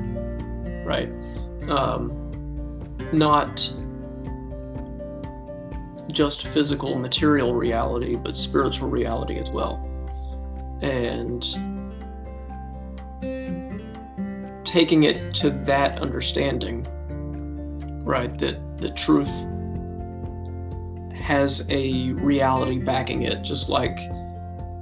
right? 0.85 1.11
Um, 1.69 2.15
not 3.13 3.71
just 6.11 6.47
physical, 6.47 6.97
material 6.97 7.53
reality, 7.53 8.15
but 8.15 8.35
spiritual 8.35 8.89
reality 8.89 9.37
as 9.37 9.51
well. 9.51 9.85
And 10.81 11.43
taking 14.65 15.03
it 15.03 15.33
to 15.35 15.49
that 15.49 15.99
understanding, 16.01 16.85
right, 18.03 18.37
that 18.39 18.77
the 18.77 18.91
truth 18.91 19.29
has 21.21 21.65
a 21.69 22.11
reality 22.13 22.79
backing 22.79 23.23
it, 23.23 23.41
just 23.41 23.69
like, 23.69 23.99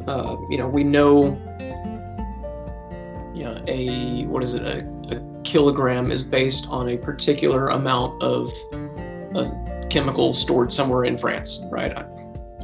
uh, 0.07 0.37
you 0.49 0.57
know, 0.57 0.67
we 0.67 0.83
know, 0.83 1.39
you 3.33 3.43
know, 3.43 3.61
a, 3.67 4.25
what 4.25 4.43
is 4.43 4.55
it, 4.55 4.61
a, 4.61 4.96
kilogram 5.47 6.11
is 6.11 6.23
based 6.23 6.67
on 6.67 6.89
a 6.89 6.97
particular 6.97 7.67
amount 7.69 8.21
of 8.21 8.51
a 9.35 9.87
chemical 9.89 10.33
stored 10.33 10.71
somewhere 10.71 11.05
in 11.05 11.17
France, 11.17 11.63
right? 11.71 11.97
I, 11.97 12.05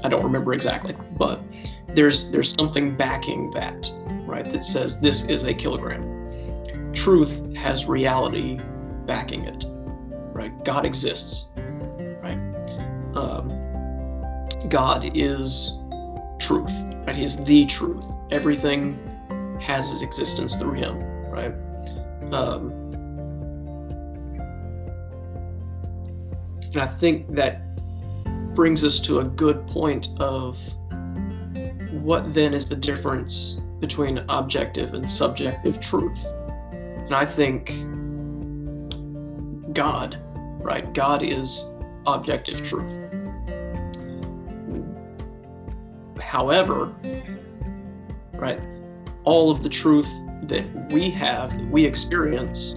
I 0.04 0.10
don't 0.10 0.22
remember 0.22 0.54
exactly, 0.54 0.94
but 1.18 1.40
there's 1.88 2.30
there's 2.30 2.54
something 2.60 2.96
backing 2.96 3.52
that, 3.52 3.90
right? 4.28 4.44
That 4.44 4.66
says 4.66 5.00
this 5.00 5.24
is 5.30 5.46
a 5.46 5.54
kilogram. 5.54 6.92
Truth 6.94 7.56
has 7.56 7.86
reality 7.86 8.60
backing 9.06 9.46
it, 9.46 9.66
right? 10.34 10.52
God 10.66 10.86
exists, 10.86 11.48
right? 12.22 12.38
Um, 13.16 13.48
God 14.68 15.10
is 15.13 15.72
truth, 16.38 16.74
right? 17.08 17.16
He 17.16 17.24
is 17.24 17.42
the 17.46 17.66
truth. 17.66 18.12
Everything 18.30 19.00
has 19.62 19.90
its 19.94 20.02
existence 20.02 20.58
through 20.58 20.74
Him, 20.74 21.00
right? 21.32 21.54
Um, 22.34 22.72
and 26.74 26.82
I 26.82 26.88
think 26.88 27.34
that 27.36 27.62
brings 28.56 28.84
us 28.84 29.00
to 29.02 29.20
a 29.20 29.24
good 29.24 29.68
point 29.68 30.10
of 30.20 30.58
what 31.92 32.34
then 32.34 32.56
is 32.56 32.68
the 32.68 32.75
difference 32.75 33.62
between 33.80 34.25
objective 34.30 34.96
and 34.96 35.10
subjective 35.10 35.80
truth. 35.80 36.25
And 36.72 37.13
I 37.13 37.25
think 37.25 37.68
God, 39.75 40.20
right? 40.60 40.92
God 40.94 41.22
is 41.22 41.66
objective 42.08 42.63
truth. 42.63 43.04
However, 46.20 46.92
right, 48.34 48.60
all 49.24 49.52
of 49.52 49.62
the 49.62 49.70
truth 49.70 50.12
that 50.48 50.92
we 50.92 51.10
have, 51.12 51.58
that 51.58 51.70
we 51.70 51.86
experience 51.86 52.76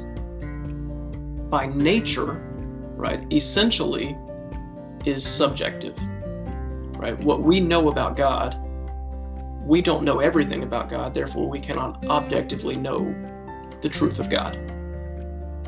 by 1.51 1.67
nature, 1.67 2.43
right, 2.97 3.25
essentially 3.33 4.17
is 5.05 5.25
subjective, 5.25 5.99
right? 6.97 7.19
What 7.25 7.43
we 7.43 7.61
know 7.61 7.89
about 7.89 8.17
God, 8.17 8.57
we 9.65 9.83
don't 9.83 10.05
know 10.05 10.21
everything 10.21 10.63
about 10.63 10.89
God, 10.89 11.15
therefore, 11.15 11.49
we 11.49 11.61
cannot 11.61 12.05
objectively 12.07 12.77
know 12.77 13.15
the 13.81 13.89
truth 13.89 14.19
of 14.19 14.31
God, 14.31 14.57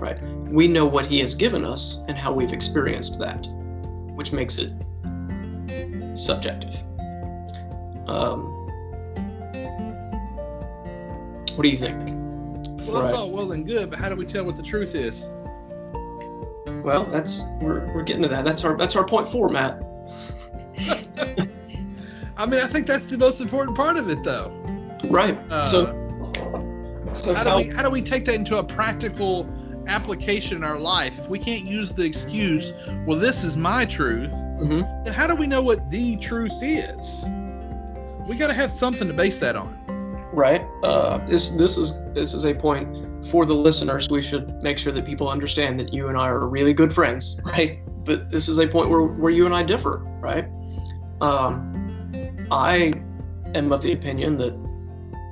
right? 0.00 0.20
We 0.48 0.68
know 0.68 0.86
what 0.86 1.06
He 1.06 1.20
has 1.20 1.34
given 1.34 1.64
us 1.64 2.00
and 2.08 2.16
how 2.16 2.32
we've 2.32 2.52
experienced 2.52 3.18
that, 3.18 3.46
which 4.14 4.32
makes 4.32 4.58
it 4.58 4.72
subjective. 6.16 6.82
Um, 8.08 8.57
what 11.58 11.64
do 11.64 11.70
you 11.70 11.76
think? 11.76 11.98
Well, 11.98 12.76
Before 12.76 13.00
that's 13.02 13.12
I- 13.12 13.16
all 13.16 13.32
well 13.32 13.50
and 13.50 13.66
good, 13.66 13.90
but 13.90 13.98
how 13.98 14.08
do 14.08 14.14
we 14.14 14.24
tell 14.24 14.44
what 14.44 14.56
the 14.56 14.62
truth 14.62 14.94
is? 14.94 15.26
Well, 16.84 17.04
that's 17.06 17.42
we're, 17.60 17.92
we're 17.92 18.04
getting 18.04 18.22
to 18.22 18.28
that. 18.28 18.44
That's 18.44 18.62
our 18.64 18.76
that's 18.76 18.94
our 18.94 19.04
point 19.04 19.28
four, 19.28 19.48
Matt. 19.48 19.82
I 22.36 22.46
mean, 22.46 22.60
I 22.60 22.68
think 22.68 22.86
that's 22.86 23.06
the 23.06 23.18
most 23.18 23.40
important 23.40 23.76
part 23.76 23.96
of 23.96 24.08
it, 24.08 24.22
though. 24.22 24.50
Right. 25.06 25.36
Uh, 25.50 25.64
so 25.64 25.86
so 27.12 27.34
how 27.34 27.42
how, 27.44 27.58
do 27.60 27.68
we 27.68 27.74
how 27.74 27.82
do 27.82 27.90
we 27.90 28.02
take 28.02 28.24
that 28.26 28.36
into 28.36 28.58
a 28.58 28.64
practical 28.64 29.44
application 29.88 30.58
in 30.58 30.62
our 30.64 30.78
life? 30.78 31.18
If 31.18 31.28
we 31.28 31.40
can't 31.40 31.64
use 31.64 31.90
the 31.90 32.04
excuse, 32.04 32.72
"Well, 33.04 33.18
this 33.18 33.42
is 33.42 33.56
my 33.56 33.84
truth," 33.84 34.32
Mhm. 34.62 35.04
then 35.04 35.12
how 35.12 35.26
do 35.26 35.34
we 35.34 35.48
know 35.48 35.60
what 35.60 35.90
the 35.90 36.16
truth 36.18 36.52
is? 36.62 37.24
We 38.28 38.36
got 38.36 38.46
to 38.46 38.54
have 38.54 38.70
something 38.70 39.08
to 39.08 39.14
base 39.14 39.38
that 39.38 39.56
on. 39.56 39.76
Right? 40.32 40.62
Uh, 40.82 41.18
this 41.26 41.50
this 41.50 41.76
is 41.76 41.98
this 42.12 42.34
is 42.34 42.44
a 42.44 42.54
point 42.54 43.26
for 43.26 43.46
the 43.46 43.54
listeners. 43.54 44.08
We 44.08 44.22
should 44.22 44.62
make 44.62 44.78
sure 44.78 44.92
that 44.92 45.04
people 45.04 45.28
understand 45.28 45.78
that 45.80 45.92
you 45.92 46.08
and 46.08 46.16
I 46.16 46.28
are 46.28 46.46
really 46.46 46.72
good 46.72 46.92
friends, 46.92 47.38
right? 47.44 47.80
But 48.04 48.30
this 48.30 48.48
is 48.48 48.58
a 48.58 48.66
point 48.66 48.88
where 48.88 49.02
where 49.02 49.30
you 49.30 49.46
and 49.46 49.54
I 49.54 49.62
differ, 49.62 50.04
right? 50.20 50.48
Um, 51.20 51.74
I 52.50 52.92
am 53.54 53.72
of 53.72 53.82
the 53.82 53.92
opinion 53.92 54.36
that 54.38 54.52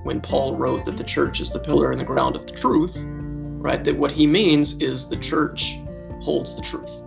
when 0.04 0.20
Paul 0.20 0.56
wrote 0.56 0.84
that 0.86 0.96
the 0.96 1.04
church 1.04 1.40
is 1.40 1.50
the 1.50 1.58
pillar 1.58 1.90
and 1.90 2.00
the 2.00 2.04
ground 2.04 2.36
of 2.36 2.46
the 2.46 2.52
truth, 2.52 2.96
right? 2.96 3.82
That 3.82 3.96
what 3.96 4.12
he 4.12 4.26
means 4.26 4.78
is 4.78 5.08
the 5.08 5.16
church 5.16 5.78
holds 6.20 6.54
the 6.54 6.62
truth, 6.62 7.02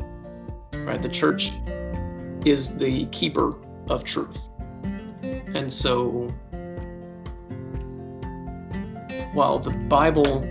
right? 0.76 1.02
The 1.02 1.10
church 1.10 1.52
is 2.46 2.78
the 2.78 3.06
keeper 3.08 3.54
of 3.90 4.04
truth. 4.04 4.38
And 5.24 5.72
so 5.72 6.34
while 9.34 9.60
the 9.60 9.72
Bible 9.72 10.44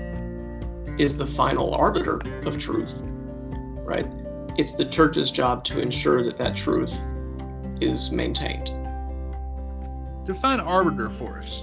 is 0.98 1.16
the 1.16 1.26
final 1.26 1.74
arbiter 1.74 2.20
of 2.46 2.58
truth, 2.58 3.02
right? 3.84 4.06
It's 4.56 4.72
the 4.72 4.84
church's 4.84 5.30
job 5.30 5.64
to 5.64 5.80
ensure 5.80 6.22
that 6.24 6.36
that 6.38 6.56
truth 6.56 6.96
is 7.80 8.10
maintained. 8.10 8.66
Define 10.26 10.60
arbiter 10.60 11.10
for 11.10 11.38
us. 11.40 11.62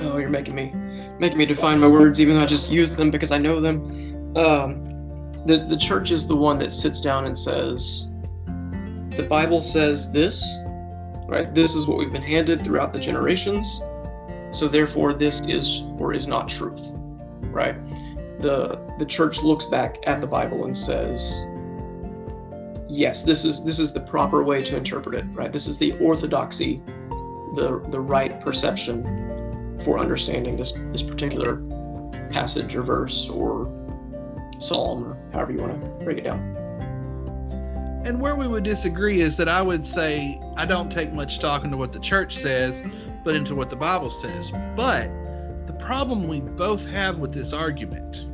Oh, 0.00 0.18
you're 0.18 0.28
making 0.28 0.54
me 0.54 0.72
making 1.18 1.38
me 1.38 1.46
define 1.46 1.80
my 1.80 1.88
words, 1.88 2.20
even 2.20 2.36
though 2.36 2.42
I 2.42 2.46
just 2.46 2.70
use 2.70 2.94
them 2.94 3.10
because 3.10 3.32
I 3.32 3.38
know 3.38 3.60
them. 3.60 4.36
Um, 4.36 4.84
the 5.46 5.64
the 5.68 5.76
church 5.76 6.10
is 6.10 6.26
the 6.26 6.36
one 6.36 6.58
that 6.58 6.72
sits 6.72 7.00
down 7.00 7.26
and 7.26 7.36
says, 7.36 8.10
the 9.10 9.26
Bible 9.28 9.60
says 9.60 10.12
this, 10.12 10.56
right? 11.26 11.52
This 11.54 11.74
is 11.74 11.86
what 11.86 11.98
we've 11.98 12.12
been 12.12 12.22
handed 12.22 12.62
throughout 12.62 12.92
the 12.92 13.00
generations, 13.00 13.80
so 14.50 14.68
therefore 14.68 15.12
this 15.12 15.40
is 15.40 15.84
or 15.98 16.12
is 16.12 16.26
not 16.26 16.48
truth, 16.48 16.92
right? 17.50 17.76
The 18.40 18.80
the 18.98 19.06
church 19.06 19.42
looks 19.42 19.64
back 19.64 19.98
at 20.06 20.20
the 20.20 20.26
Bible 20.26 20.64
and 20.64 20.76
says, 20.76 21.44
yes, 22.88 23.22
this 23.22 23.44
is 23.44 23.64
this 23.64 23.78
is 23.78 23.92
the 23.92 24.00
proper 24.00 24.42
way 24.42 24.62
to 24.62 24.76
interpret 24.76 25.14
it, 25.14 25.24
right? 25.32 25.52
This 25.52 25.66
is 25.66 25.78
the 25.78 25.92
orthodoxy, 25.98 26.82
the 27.54 27.84
the 27.90 28.00
right 28.00 28.40
perception 28.40 29.78
for 29.80 29.98
understanding 29.98 30.56
this 30.56 30.72
this 30.92 31.02
particular 31.02 31.62
passage 32.30 32.74
or 32.74 32.82
verse 32.82 33.28
or 33.28 33.72
psalm 34.58 35.04
or 35.04 35.18
however 35.32 35.52
you 35.52 35.58
want 35.58 35.80
to 35.80 36.04
break 36.04 36.18
it 36.18 36.24
down. 36.24 36.54
And 38.04 38.20
where 38.20 38.36
we 38.36 38.48
would 38.48 38.64
disagree 38.64 39.20
is 39.20 39.36
that 39.36 39.48
I 39.48 39.60
would 39.60 39.86
say 39.86 40.40
I 40.56 40.64
don't 40.64 40.90
take 40.90 41.12
much 41.12 41.34
stock 41.34 41.64
into 41.64 41.76
what 41.76 41.92
the 41.92 41.98
church 41.98 42.36
says, 42.36 42.82
but 43.28 43.36
into 43.36 43.54
what 43.54 43.68
the 43.68 43.76
Bible 43.76 44.10
says. 44.10 44.50
But 44.74 45.10
the 45.66 45.74
problem 45.78 46.28
we 46.28 46.40
both 46.40 46.82
have 46.86 47.18
with 47.18 47.30
this 47.30 47.52
argument, 47.52 48.24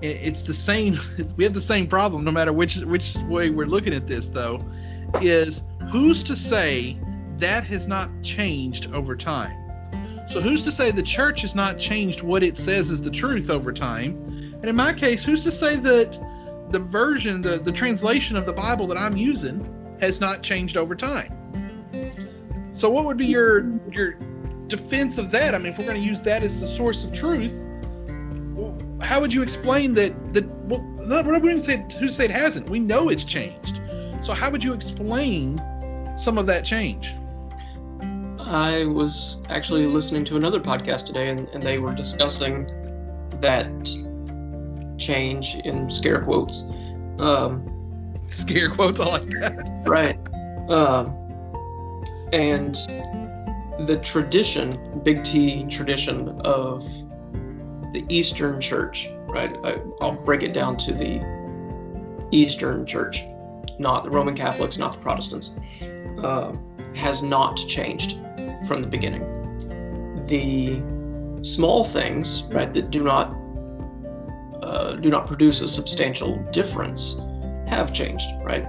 it's 0.00 0.40
the 0.40 0.54
same. 0.54 0.98
We 1.36 1.44
have 1.44 1.52
the 1.52 1.60
same 1.60 1.86
problem 1.86 2.24
no 2.24 2.30
matter 2.30 2.50
which 2.50 2.76
which 2.76 3.14
way 3.28 3.50
we're 3.50 3.66
looking 3.66 3.92
at 3.92 4.06
this, 4.06 4.28
though, 4.28 4.64
is 5.20 5.64
who's 5.92 6.24
to 6.24 6.34
say 6.34 6.98
that 7.36 7.64
has 7.64 7.86
not 7.86 8.08
changed 8.22 8.90
over 8.94 9.16
time? 9.16 9.54
So 10.30 10.40
who's 10.40 10.64
to 10.64 10.72
say 10.72 10.90
the 10.90 11.02
church 11.02 11.42
has 11.42 11.54
not 11.54 11.78
changed 11.78 12.22
what 12.22 12.42
it 12.42 12.56
says 12.56 12.90
is 12.90 13.02
the 13.02 13.10
truth 13.10 13.50
over 13.50 13.70
time? 13.70 14.12
And 14.54 14.64
in 14.64 14.76
my 14.76 14.94
case, 14.94 15.24
who's 15.24 15.44
to 15.44 15.52
say 15.52 15.76
that 15.76 16.18
the 16.70 16.78
version, 16.78 17.42
the, 17.42 17.58
the 17.58 17.70
translation 17.70 18.34
of 18.38 18.46
the 18.46 18.54
Bible 18.54 18.86
that 18.86 18.96
I'm 18.96 19.18
using 19.18 19.60
has 20.00 20.22
not 20.22 20.42
changed 20.42 20.78
over 20.78 20.94
time? 20.94 21.36
So 22.76 22.90
what 22.90 23.06
would 23.06 23.16
be 23.16 23.24
your 23.24 23.66
your 23.90 24.12
defense 24.66 25.16
of 25.16 25.30
that? 25.30 25.54
I 25.54 25.58
mean, 25.58 25.68
if 25.68 25.78
we're 25.78 25.86
going 25.86 25.96
to 25.96 26.06
use 26.06 26.20
that 26.20 26.42
as 26.42 26.60
the 26.60 26.66
source 26.66 27.04
of 27.04 27.12
truth, 27.14 27.64
how 29.00 29.18
would 29.18 29.32
you 29.32 29.42
explain 29.42 29.94
that 29.94 30.34
that 30.34 30.46
well, 30.66 30.84
we're 31.08 31.38
not 31.38 31.64
saying 31.64 31.90
who 31.98 32.10
say 32.10 32.26
it 32.26 32.30
hasn't. 32.30 32.68
We 32.68 32.78
know 32.78 33.08
it's 33.08 33.24
changed. 33.24 33.80
So 34.22 34.34
how 34.34 34.50
would 34.50 34.62
you 34.62 34.74
explain 34.74 35.58
some 36.18 36.36
of 36.36 36.46
that 36.48 36.66
change? 36.66 37.14
I 38.40 38.84
was 38.84 39.40
actually 39.48 39.86
listening 39.86 40.24
to 40.24 40.36
another 40.36 40.60
podcast 40.60 41.06
today, 41.06 41.30
and, 41.30 41.48
and 41.48 41.62
they 41.62 41.78
were 41.78 41.94
discussing 41.94 42.66
that 43.40 43.70
change 44.98 45.54
in 45.64 45.88
scare 45.88 46.22
quotes. 46.22 46.66
Um, 47.18 48.14
scare 48.26 48.68
quotes, 48.68 49.00
I 49.00 49.06
like 49.06 49.30
that. 49.40 49.82
right. 49.86 50.18
Um, 50.70 51.25
and 52.32 52.74
the 53.86 54.00
tradition, 54.02 55.00
big 55.02 55.22
T 55.24 55.64
tradition 55.64 56.40
of 56.44 56.82
the 57.92 58.04
Eastern 58.08 58.60
Church, 58.60 59.08
right? 59.28 59.56
I, 59.64 59.76
will 60.00 60.12
break 60.12 60.42
it 60.42 60.52
down 60.52 60.76
to 60.78 60.92
the 60.92 61.20
Eastern 62.30 62.86
Church, 62.86 63.24
not 63.78 64.04
the 64.04 64.10
Roman 64.10 64.34
Catholics, 64.34 64.78
not 64.78 64.94
the 64.94 64.98
Protestants, 64.98 65.54
uh, 66.22 66.54
has 66.94 67.22
not 67.22 67.56
changed 67.56 68.18
from 68.66 68.82
the 68.82 68.88
beginning. 68.88 69.22
The 70.26 70.82
small 71.44 71.84
things, 71.84 72.44
right, 72.44 72.72
that 72.74 72.90
do 72.90 73.02
not 73.02 73.34
uh, 74.62 74.94
do 74.94 75.10
not 75.10 75.26
produce 75.26 75.60
a 75.60 75.68
substantial 75.68 76.36
difference 76.50 77.20
have 77.68 77.92
changed, 77.92 78.26
right? 78.42 78.66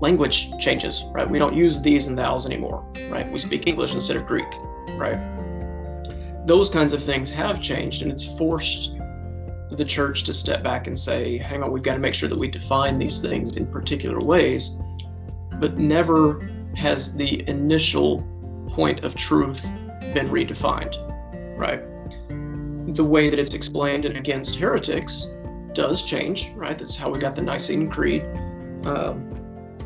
Language 0.00 0.50
changes, 0.58 1.04
right? 1.12 1.28
We 1.28 1.38
don't 1.38 1.54
use 1.54 1.80
these 1.80 2.06
and 2.06 2.18
thous 2.18 2.46
anymore, 2.46 2.86
right? 3.08 3.30
We 3.30 3.38
speak 3.38 3.66
English 3.66 3.94
instead 3.94 4.16
of 4.16 4.26
Greek, 4.26 4.48
right? 4.96 5.18
Those 6.46 6.68
kinds 6.68 6.92
of 6.92 7.02
things 7.02 7.30
have 7.30 7.60
changed, 7.60 8.02
and 8.02 8.12
it's 8.12 8.24
forced 8.36 8.96
the 9.70 9.84
church 9.84 10.24
to 10.24 10.32
step 10.32 10.62
back 10.62 10.86
and 10.86 10.98
say, 10.98 11.38
hang 11.38 11.62
on, 11.62 11.72
we've 11.72 11.82
got 11.82 11.94
to 11.94 12.00
make 12.00 12.14
sure 12.14 12.28
that 12.28 12.38
we 12.38 12.48
define 12.48 12.98
these 12.98 13.20
things 13.20 13.56
in 13.56 13.66
particular 13.66 14.18
ways, 14.18 14.76
but 15.58 15.78
never 15.78 16.50
has 16.76 17.14
the 17.14 17.48
initial 17.48 18.22
point 18.68 19.04
of 19.04 19.14
truth 19.14 19.62
been 20.12 20.28
redefined, 20.28 20.96
right? 21.56 21.82
The 22.94 23.04
way 23.04 23.30
that 23.30 23.38
it's 23.38 23.54
explained 23.54 24.04
and 24.04 24.16
against 24.16 24.56
heretics 24.56 25.28
does 25.72 26.04
change, 26.04 26.52
right? 26.54 26.78
That's 26.78 26.94
how 26.94 27.10
we 27.10 27.18
got 27.18 27.34
the 27.34 27.42
Nicene 27.42 27.88
Creed. 27.88 28.22
Um, 28.84 29.30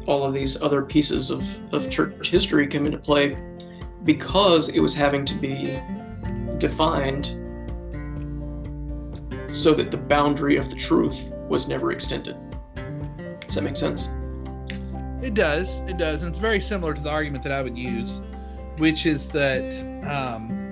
all 0.09 0.25
of 0.25 0.35
these 0.35 0.61
other 0.61 0.83
pieces 0.83 1.31
of, 1.31 1.43
of 1.73 1.89
church 1.91 2.31
history 2.31 2.67
come 2.67 2.87
into 2.87 2.99
play 2.99 3.39
because 4.05 4.69
it 4.71 4.81
was 4.81 4.95
having 4.95 5.25
to 5.25 5.35
be 5.35 5.79
defined 6.59 7.27
so 9.49 9.75
that 9.75 9.91
the 9.91 9.97
boundary 9.97 10.57
of 10.57 10.71
the 10.71 10.77
truth 10.77 11.31
was 11.49 11.69
never 11.69 11.93
extended. 11.93 12.37
Does 13.41 13.55
that 13.55 13.63
make 13.63 13.77
sense? 13.77 14.09
It 15.23 15.35
does. 15.35 15.81
It 15.81 15.99
does. 15.99 16.23
And 16.23 16.31
it's 16.31 16.39
very 16.39 16.61
similar 16.61 16.95
to 16.95 17.01
the 17.01 17.11
argument 17.11 17.45
that 17.45 17.53
I 17.53 17.63
would 17.63 17.77
use 17.77 18.21
which 18.79 19.07
is 19.07 19.29
that 19.31 19.75
um, 20.09 20.68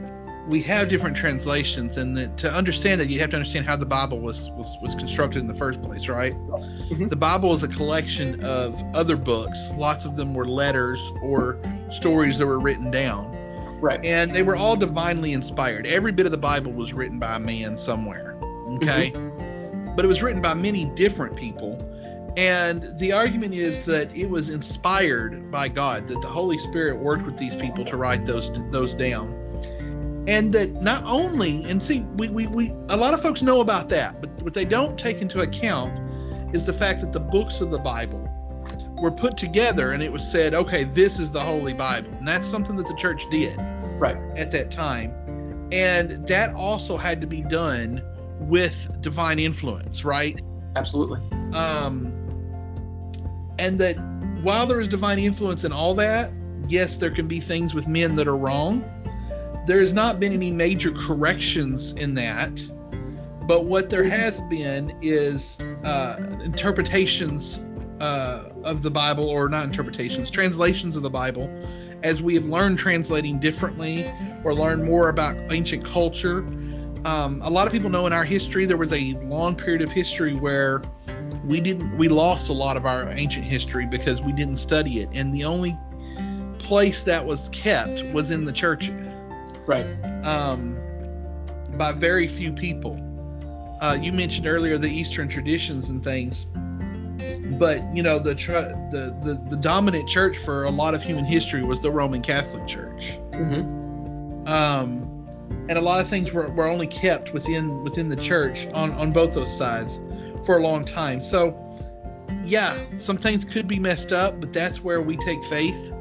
we 0.48 0.62
have 0.62 0.88
different 0.88 1.16
translations, 1.16 1.96
and 1.96 2.16
that 2.16 2.36
to 2.38 2.52
understand 2.52 3.00
that, 3.00 3.08
you 3.08 3.18
have 3.20 3.30
to 3.30 3.36
understand 3.36 3.66
how 3.66 3.76
the 3.76 3.86
Bible 3.86 4.20
was 4.20 4.50
was, 4.50 4.76
was 4.80 4.94
constructed 4.94 5.40
in 5.40 5.46
the 5.46 5.54
first 5.54 5.82
place, 5.82 6.08
right? 6.08 6.32
Mm-hmm. 6.32 7.08
The 7.08 7.16
Bible 7.16 7.52
is 7.54 7.62
a 7.62 7.68
collection 7.68 8.42
of 8.44 8.80
other 8.94 9.16
books. 9.16 9.68
Lots 9.76 10.04
of 10.04 10.16
them 10.16 10.34
were 10.34 10.46
letters 10.46 11.00
or 11.22 11.58
stories 11.90 12.38
that 12.38 12.46
were 12.46 12.60
written 12.60 12.90
down. 12.90 13.32
Right. 13.80 14.02
And 14.04 14.34
they 14.34 14.42
were 14.42 14.56
all 14.56 14.74
divinely 14.74 15.32
inspired. 15.34 15.86
Every 15.86 16.10
bit 16.10 16.24
of 16.24 16.32
the 16.32 16.38
Bible 16.38 16.72
was 16.72 16.94
written 16.94 17.18
by 17.18 17.36
a 17.36 17.38
man 17.38 17.76
somewhere. 17.76 18.38
Okay. 18.76 19.10
Mm-hmm. 19.10 19.94
But 19.94 20.04
it 20.04 20.08
was 20.08 20.22
written 20.22 20.40
by 20.40 20.54
many 20.54 20.86
different 20.94 21.36
people 21.36 21.78
and 22.36 22.92
the 22.98 23.12
argument 23.12 23.54
is 23.54 23.84
that 23.86 24.14
it 24.14 24.28
was 24.28 24.50
inspired 24.50 25.50
by 25.50 25.68
God, 25.68 26.06
that 26.08 26.20
the 26.20 26.28
Holy 26.28 26.58
Spirit 26.58 26.98
worked 26.98 27.24
with 27.24 27.38
these 27.38 27.54
people 27.54 27.82
to 27.86 27.96
write 27.96 28.26
those 28.26 28.52
those 28.70 28.92
down. 28.92 29.34
And 30.26 30.52
that 30.54 30.82
not 30.82 31.02
only, 31.04 31.64
and 31.64 31.82
see, 31.82 32.00
we, 32.16 32.28
we, 32.28 32.46
we 32.48 32.70
a 32.88 32.96
lot 32.96 33.14
of 33.14 33.22
folks 33.22 33.42
know 33.42 33.60
about 33.60 33.88
that, 33.90 34.20
but 34.20 34.30
what 34.42 34.54
they 34.54 34.64
don't 34.64 34.98
take 34.98 35.18
into 35.18 35.40
account 35.40 35.96
is 36.54 36.64
the 36.64 36.72
fact 36.72 37.00
that 37.02 37.12
the 37.12 37.20
books 37.20 37.60
of 37.60 37.70
the 37.70 37.78
Bible 37.78 38.28
were 39.00 39.12
put 39.12 39.36
together 39.36 39.92
and 39.92 40.02
it 40.02 40.10
was 40.10 40.28
said, 40.28 40.54
okay, 40.54 40.84
this 40.84 41.18
is 41.18 41.30
the 41.30 41.40
Holy 41.40 41.74
Bible. 41.74 42.10
And 42.14 42.26
that's 42.26 42.46
something 42.46 42.76
that 42.76 42.86
the 42.86 42.94
church 42.94 43.28
did 43.30 43.56
right 43.98 44.16
at 44.36 44.50
that 44.52 44.70
time. 44.70 45.12
And 45.72 46.26
that 46.28 46.54
also 46.54 46.96
had 46.96 47.20
to 47.20 47.26
be 47.26 47.42
done 47.42 48.02
with 48.40 49.00
divine 49.00 49.38
influence, 49.38 50.04
right? 50.04 50.40
Absolutely. 50.76 51.20
Um, 51.52 52.12
and 53.58 53.78
that 53.78 53.96
while 54.42 54.66
there 54.66 54.80
is 54.80 54.88
divine 54.88 55.18
influence 55.18 55.64
in 55.64 55.72
all 55.72 55.94
that, 55.94 56.32
yes, 56.68 56.96
there 56.96 57.10
can 57.10 57.26
be 57.26 57.40
things 57.40 57.74
with 57.74 57.88
men 57.88 58.14
that 58.16 58.28
are 58.28 58.36
wrong. 58.36 58.84
There 59.66 59.80
has 59.80 59.92
not 59.92 60.20
been 60.20 60.32
any 60.32 60.52
major 60.52 60.92
corrections 60.92 61.92
in 61.94 62.14
that, 62.14 62.64
but 63.48 63.64
what 63.64 63.90
there 63.90 64.04
has 64.04 64.40
been 64.42 64.96
is 65.02 65.58
uh, 65.82 66.38
interpretations 66.44 67.64
uh, 68.00 68.44
of 68.62 68.82
the 68.82 68.92
Bible, 68.92 69.28
or 69.28 69.48
not 69.48 69.64
interpretations, 69.64 70.30
translations 70.30 70.94
of 70.94 71.02
the 71.02 71.10
Bible, 71.10 71.50
as 72.04 72.22
we 72.22 72.34
have 72.34 72.44
learned 72.44 72.78
translating 72.78 73.40
differently 73.40 74.08
or 74.44 74.54
learned 74.54 74.84
more 74.84 75.08
about 75.08 75.36
ancient 75.52 75.84
culture. 75.84 76.46
Um, 77.04 77.40
a 77.42 77.50
lot 77.50 77.66
of 77.66 77.72
people 77.72 77.90
know 77.90 78.06
in 78.06 78.12
our 78.12 78.24
history 78.24 78.66
there 78.66 78.76
was 78.76 78.92
a 78.92 79.14
long 79.24 79.56
period 79.56 79.82
of 79.82 79.90
history 79.90 80.34
where 80.34 80.80
we 81.44 81.60
didn't 81.60 81.96
we 81.96 82.08
lost 82.08 82.50
a 82.50 82.52
lot 82.52 82.76
of 82.76 82.86
our 82.86 83.08
ancient 83.08 83.46
history 83.46 83.86
because 83.86 84.22
we 84.22 84.32
didn't 84.32 84.56
study 84.56 85.00
it 85.00 85.08
and 85.12 85.32
the 85.32 85.44
only 85.44 85.76
place 86.58 87.02
that 87.04 87.24
was 87.24 87.48
kept 87.50 88.02
was 88.12 88.32
in 88.32 88.44
the 88.44 88.52
church 88.52 88.90
right 89.66 89.86
um 90.24 90.76
by 91.76 91.92
very 91.92 92.28
few 92.28 92.52
people 92.52 93.02
uh, 93.80 93.96
you 94.00 94.12
mentioned 94.12 94.46
earlier 94.46 94.78
the 94.78 94.88
eastern 94.88 95.28
traditions 95.28 95.88
and 95.88 96.02
things 96.02 96.46
but 97.58 97.82
you 97.94 98.02
know 98.02 98.18
the, 98.18 98.34
the 98.34 99.16
the 99.22 99.40
the 99.50 99.56
dominant 99.56 100.08
church 100.08 100.36
for 100.38 100.64
a 100.64 100.70
lot 100.70 100.94
of 100.94 101.02
human 101.02 101.24
history 101.24 101.62
was 101.62 101.80
the 101.80 101.90
roman 101.90 102.22
catholic 102.22 102.66
church 102.66 103.18
mm-hmm. 103.32 104.46
um 104.48 105.12
and 105.68 105.78
a 105.78 105.80
lot 105.80 106.00
of 106.00 106.08
things 106.08 106.32
were, 106.32 106.48
were 106.50 106.66
only 106.66 106.86
kept 106.86 107.32
within 107.32 107.82
within 107.84 108.08
the 108.08 108.16
church 108.16 108.66
on 108.68 108.92
on 108.92 109.12
both 109.12 109.34
those 109.34 109.54
sides 109.56 110.00
for 110.46 110.56
a 110.56 110.62
long 110.62 110.84
time. 110.84 111.20
So, 111.20 111.60
yeah, 112.44 112.74
some 112.98 113.18
things 113.18 113.44
could 113.44 113.68
be 113.68 113.78
messed 113.78 114.12
up, 114.12 114.40
but 114.40 114.52
that's 114.52 114.82
where 114.82 115.02
we 115.02 115.16
take 115.18 115.42
faith 115.44 115.92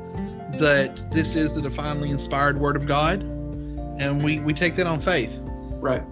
that 0.60 1.04
this 1.12 1.36
is 1.36 1.54
the 1.54 1.62
divinely 1.62 2.12
inspired 2.12 2.60
Word 2.60 2.78
of 2.78 2.86
God, 2.86 3.23
and 3.99 4.23
we 4.23 4.39
we 4.39 4.53
take 4.53 4.75
that 4.75 4.88
on 4.88 4.99
faith. 4.99 5.41
Right. 5.43 6.03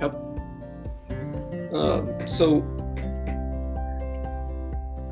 Yep. 0.00 0.14
Um, 1.72 2.26
so, 2.26 2.64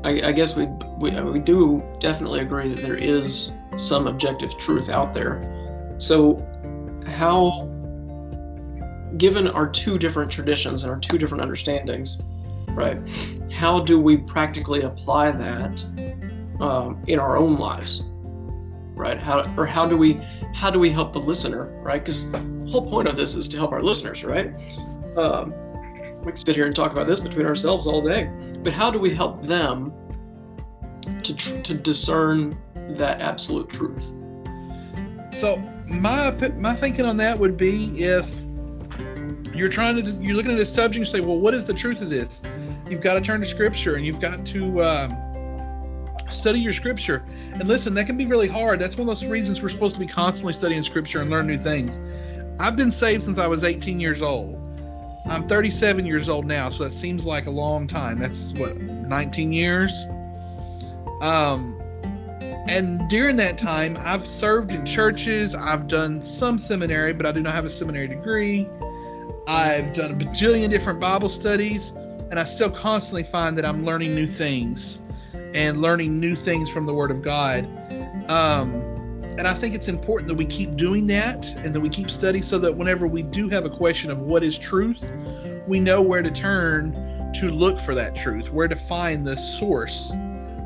I, 0.03 0.21
I 0.27 0.31
guess 0.31 0.55
we, 0.55 0.65
we 0.97 1.11
we 1.21 1.39
do 1.39 1.83
definitely 1.99 2.41
agree 2.41 2.67
that 2.67 2.81
there 2.81 2.95
is 2.95 3.53
some 3.77 4.07
objective 4.07 4.57
truth 4.57 4.89
out 4.89 5.13
there. 5.13 5.95
So, 5.97 6.37
how, 7.07 7.65
given 9.17 9.47
our 9.49 9.67
two 9.67 9.97
different 9.97 10.31
traditions 10.31 10.83
and 10.83 10.91
our 10.91 10.99
two 10.99 11.17
different 11.17 11.43
understandings, 11.43 12.21
right? 12.69 12.97
How 13.51 13.79
do 13.79 13.99
we 13.99 14.17
practically 14.17 14.81
apply 14.81 15.31
that 15.31 15.83
um, 16.59 17.01
in 17.07 17.19
our 17.19 17.37
own 17.37 17.57
lives, 17.57 18.03
right? 18.99 19.17
How 19.17 19.51
or 19.57 19.65
how 19.65 19.87
do 19.87 19.97
we 19.97 20.21
how 20.53 20.69
do 20.69 20.77
we 20.79 20.89
help 20.89 21.13
the 21.13 21.19
listener, 21.19 21.65
right? 21.81 22.03
Because 22.03 22.31
the 22.31 22.39
whole 22.69 22.87
point 22.87 23.07
of 23.07 23.15
this 23.15 23.35
is 23.35 23.47
to 23.47 23.57
help 23.57 23.71
our 23.71 23.81
listeners, 23.81 24.23
right? 24.23 24.53
Um, 25.17 25.53
we 26.19 26.33
can 26.33 26.35
sit 26.35 26.55
here 26.55 26.67
and 26.67 26.75
talk 26.75 26.91
about 26.91 27.07
this 27.07 27.19
between 27.19 27.45
ourselves 27.45 27.87
all 27.87 28.01
day, 28.01 28.29
but 28.61 28.73
how 28.73 28.91
do 28.91 28.99
we 28.99 29.15
help 29.15 29.41
them 29.47 29.93
to 31.23 31.35
tr- 31.35 31.61
to 31.61 31.73
discern 31.73 32.57
that 32.97 33.21
absolute 33.21 33.69
truth. 33.69 34.11
So 35.31 35.57
my 35.85 36.31
my 36.57 36.75
thinking 36.75 37.05
on 37.05 37.17
that 37.17 37.37
would 37.37 37.57
be 37.57 38.03
if 38.03 38.27
you're 39.55 39.69
trying 39.69 40.03
to 40.03 40.11
you're 40.13 40.35
looking 40.35 40.51
at 40.51 40.59
a 40.59 40.65
subject 40.65 40.97
and 40.97 41.07
say, 41.07 41.19
well, 41.21 41.39
what 41.39 41.53
is 41.53 41.65
the 41.65 41.73
truth 41.73 42.01
of 42.01 42.09
this? 42.09 42.41
You've 42.89 43.01
got 43.01 43.15
to 43.15 43.21
turn 43.21 43.41
to 43.41 43.47
scripture 43.47 43.95
and 43.95 44.05
you've 44.05 44.19
got 44.19 44.45
to 44.47 44.81
um, 44.81 45.11
study 46.29 46.59
your 46.59 46.73
scripture. 46.73 47.23
And 47.53 47.67
listen, 47.67 47.93
that 47.95 48.05
can 48.05 48.17
be 48.17 48.25
really 48.25 48.47
hard. 48.47 48.79
That's 48.79 48.97
one 48.97 49.07
of 49.07 49.19
those 49.19 49.25
reasons 49.25 49.61
we're 49.61 49.69
supposed 49.69 49.95
to 49.95 49.99
be 49.99 50.07
constantly 50.07 50.53
studying 50.53 50.83
scripture 50.83 51.21
and 51.21 51.29
learn 51.29 51.47
new 51.47 51.57
things. 51.57 51.99
I've 52.59 52.75
been 52.75 52.91
saved 52.91 53.23
since 53.23 53.37
I 53.37 53.47
was 53.47 53.63
18 53.63 53.99
years 53.99 54.21
old. 54.21 54.55
I'm 55.25 55.47
37 55.47 56.05
years 56.05 56.27
old 56.27 56.45
now, 56.45 56.69
so 56.69 56.83
that 56.83 56.93
seems 56.93 57.25
like 57.25 57.45
a 57.45 57.51
long 57.51 57.87
time. 57.87 58.19
That's 58.19 58.51
what 58.53 58.77
19 58.77 59.51
years. 59.51 60.07
Um, 61.21 61.79
and 62.67 63.09
during 63.09 63.35
that 63.37 63.57
time, 63.57 63.97
I've 63.99 64.27
served 64.27 64.71
in 64.71 64.85
churches. 64.85 65.55
I've 65.55 65.87
done 65.87 66.21
some 66.21 66.57
seminary, 66.57 67.13
but 67.13 67.25
I 67.25 67.31
do 67.31 67.41
not 67.41 67.53
have 67.53 67.65
a 67.65 67.69
seminary 67.69 68.07
degree. 68.07 68.67
I've 69.47 69.93
done 69.93 70.11
a 70.11 70.15
bajillion 70.15 70.69
different 70.69 70.99
Bible 70.99 71.29
studies, 71.29 71.91
and 72.29 72.39
I 72.39 72.43
still 72.43 72.69
constantly 72.69 73.23
find 73.23 73.57
that 73.57 73.65
I'm 73.65 73.85
learning 73.85 74.13
new 74.15 74.27
things 74.27 75.01
and 75.53 75.81
learning 75.81 76.19
new 76.19 76.35
things 76.35 76.69
from 76.69 76.85
the 76.85 76.93
Word 76.93 77.11
of 77.11 77.21
God. 77.21 77.65
Um, 78.29 78.73
and 79.37 79.47
I 79.47 79.53
think 79.53 79.73
it's 79.73 79.87
important 79.87 80.27
that 80.27 80.35
we 80.35 80.45
keep 80.45 80.75
doing 80.75 81.07
that 81.07 81.47
and 81.63 81.73
that 81.73 81.79
we 81.79 81.89
keep 81.89 82.09
studying 82.09 82.43
so 82.43 82.59
that 82.59 82.75
whenever 82.75 83.07
we 83.07 83.23
do 83.23 83.47
have 83.49 83.65
a 83.65 83.69
question 83.69 84.11
of 84.11 84.19
what 84.19 84.43
is 84.43 84.57
truth, 84.57 84.99
we 85.65 85.79
know 85.79 86.01
where 86.01 86.21
to 86.21 86.31
turn 86.31 86.93
to 87.35 87.49
look 87.49 87.79
for 87.79 87.95
that 87.95 88.15
truth, 88.15 88.51
where 88.51 88.67
to 88.67 88.75
find 88.75 89.25
the 89.25 89.37
source 89.37 90.11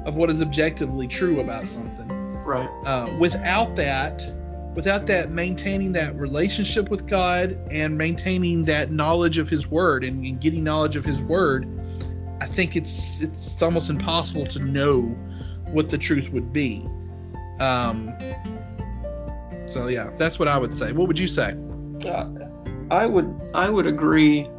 of 0.06 0.16
what 0.16 0.30
is 0.30 0.42
objectively 0.42 1.08
true 1.08 1.40
about 1.40 1.68
something. 1.68 2.08
Right. 2.44 2.70
Uh, 2.86 3.10
without 3.20 3.76
that, 3.76 4.24
without 4.76 5.06
that 5.08 5.30
maintaining 5.30 5.92
that 5.94 6.16
relationship 6.16 6.90
with 6.90 7.06
God 7.06 7.58
and 7.70 7.98
maintaining 7.98 8.64
that 8.66 8.92
knowledge 8.92 9.38
of 9.38 9.50
His 9.50 9.68
Word 9.68 10.04
and, 10.04 10.26
and 10.26 10.42
getting 10.42 10.64
knowledge 10.64 10.96
of 10.96 11.06
His 11.06 11.22
Word, 11.24 11.68
I 12.44 12.48
think 12.48 12.76
it's 12.76 13.22
it's 13.22 13.62
almost 13.62 13.90
impossible 13.90 14.46
to 14.48 14.60
know 14.60 15.02
what 15.72 15.90
the 15.90 15.98
truth 15.98 16.30
would 16.32 16.52
be. 16.52 16.86
Um, 17.62 18.14
so 19.66 19.88
yeah, 19.88 20.10
that's 20.18 20.38
what 20.40 20.50
I 20.50 20.58
would 20.58 20.78
say. 20.78 20.92
What 20.92 21.08
would 21.08 21.18
you 21.18 21.30
say? 21.30 21.56
Uh, 22.06 22.28
I 22.92 23.06
would 23.06 23.34
I 23.54 23.70
would 23.70 23.88
agree 23.88 24.50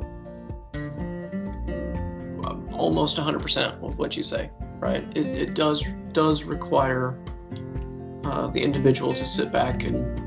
almost 2.73 3.17
100% 3.17 3.81
with 3.81 3.97
what 3.97 4.17
you 4.17 4.23
say. 4.23 4.51
Right? 4.79 5.05
It, 5.15 5.27
it 5.27 5.55
does 5.55 5.85
does 6.13 6.45
require 6.45 7.19
uh, 8.25 8.49
the 8.49 8.61
individual 8.61 9.13
to 9.13 9.27
sit 9.27 9.53
back 9.53 9.85
and 9.85 10.19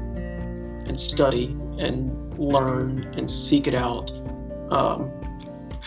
and 0.88 1.00
study 1.00 1.58
and 1.80 2.38
learn 2.38 3.12
and 3.18 3.30
seek 3.30 3.66
it 3.68 3.74
out. 3.74 4.12
Um, 4.72 5.12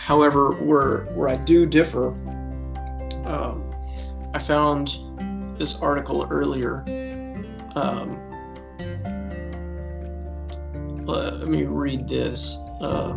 however, 0.01 0.53
where 0.53 1.03
where 1.13 1.29
I 1.29 1.35
do 1.35 1.65
differ, 1.65 2.07
um, 3.25 3.63
I 4.33 4.39
found 4.39 4.97
this 5.57 5.79
article 5.79 6.27
earlier. 6.31 6.83
Um, 7.75 8.17
let 11.05 11.47
me 11.47 11.65
read 11.65 12.07
this. 12.07 12.57
Uh, 12.81 13.11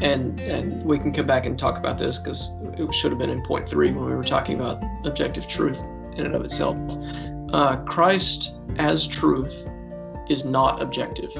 and 0.00 0.40
and 0.40 0.84
we 0.84 0.98
can 0.98 1.12
come 1.12 1.26
back 1.26 1.46
and 1.46 1.56
talk 1.56 1.78
about 1.78 1.96
this 1.96 2.18
because 2.18 2.50
it 2.76 2.92
should 2.94 3.12
have 3.12 3.18
been 3.18 3.30
in 3.30 3.42
point 3.44 3.68
three 3.68 3.92
when 3.92 4.04
we 4.04 4.14
were 4.16 4.24
talking 4.24 4.56
about 4.56 4.82
objective 5.04 5.46
truth 5.46 5.80
in 6.16 6.26
and 6.26 6.34
of 6.34 6.44
itself. 6.44 6.76
Uh, 7.52 7.76
Christ 7.84 8.52
as 8.78 9.06
truth 9.06 9.64
is 10.28 10.44
not 10.44 10.82
objective. 10.82 11.30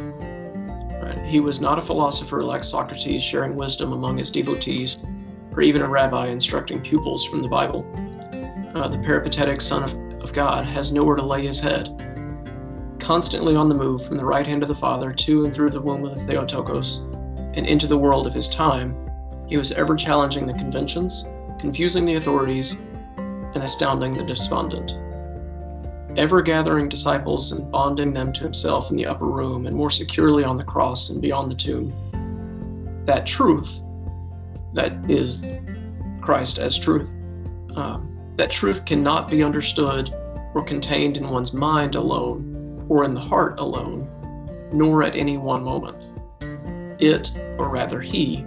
He 1.26 1.40
was 1.40 1.60
not 1.60 1.78
a 1.78 1.82
philosopher 1.82 2.42
like 2.42 2.64
Socrates 2.64 3.22
sharing 3.22 3.56
wisdom 3.56 3.92
among 3.92 4.18
his 4.18 4.30
devotees, 4.30 4.98
or 5.52 5.62
even 5.62 5.82
a 5.82 5.88
rabbi 5.88 6.26
instructing 6.28 6.80
pupils 6.80 7.24
from 7.24 7.42
the 7.42 7.48
Bible. 7.48 7.86
Uh, 8.74 8.88
the 8.88 8.98
peripatetic 8.98 9.60
Son 9.60 9.82
of, 9.82 9.94
of 10.22 10.32
God 10.32 10.64
has 10.64 10.92
nowhere 10.92 11.16
to 11.16 11.24
lay 11.24 11.46
his 11.46 11.60
head. 11.60 11.94
Constantly 12.98 13.56
on 13.56 13.68
the 13.68 13.74
move 13.74 14.04
from 14.04 14.16
the 14.16 14.24
right 14.24 14.46
hand 14.46 14.62
of 14.62 14.68
the 14.68 14.74
Father 14.74 15.12
to 15.12 15.44
and 15.44 15.54
through 15.54 15.70
the 15.70 15.80
womb 15.80 16.04
of 16.04 16.18
the 16.18 16.24
Theotokos 16.24 16.98
and 17.54 17.66
into 17.66 17.86
the 17.86 17.98
world 17.98 18.26
of 18.26 18.34
his 18.34 18.48
time, 18.48 18.94
he 19.46 19.56
was 19.56 19.72
ever 19.72 19.96
challenging 19.96 20.46
the 20.46 20.52
conventions, 20.52 21.24
confusing 21.58 22.04
the 22.04 22.16
authorities, 22.16 22.76
and 23.16 23.56
astounding 23.56 24.12
the 24.12 24.22
despondent. 24.22 24.98
Ever 26.18 26.42
gathering 26.42 26.88
disciples 26.88 27.52
and 27.52 27.70
bonding 27.70 28.12
them 28.12 28.32
to 28.32 28.42
himself 28.42 28.90
in 28.90 28.96
the 28.96 29.06
upper 29.06 29.26
room 29.26 29.68
and 29.68 29.76
more 29.76 29.88
securely 29.88 30.42
on 30.42 30.56
the 30.56 30.64
cross 30.64 31.10
and 31.10 31.22
beyond 31.22 31.48
the 31.48 31.54
tomb. 31.54 31.92
That 33.06 33.24
truth, 33.24 33.80
that 34.74 34.98
is 35.08 35.46
Christ 36.20 36.58
as 36.58 36.76
truth, 36.76 37.12
uh, 37.76 38.00
that 38.34 38.50
truth 38.50 38.84
cannot 38.84 39.28
be 39.28 39.44
understood 39.44 40.12
or 40.54 40.64
contained 40.64 41.16
in 41.16 41.30
one's 41.30 41.52
mind 41.52 41.94
alone 41.94 42.84
or 42.88 43.04
in 43.04 43.14
the 43.14 43.20
heart 43.20 43.60
alone, 43.60 44.10
nor 44.72 45.04
at 45.04 45.14
any 45.14 45.38
one 45.38 45.62
moment. 45.62 46.02
It, 47.00 47.30
or 47.58 47.70
rather 47.70 48.00
He, 48.00 48.44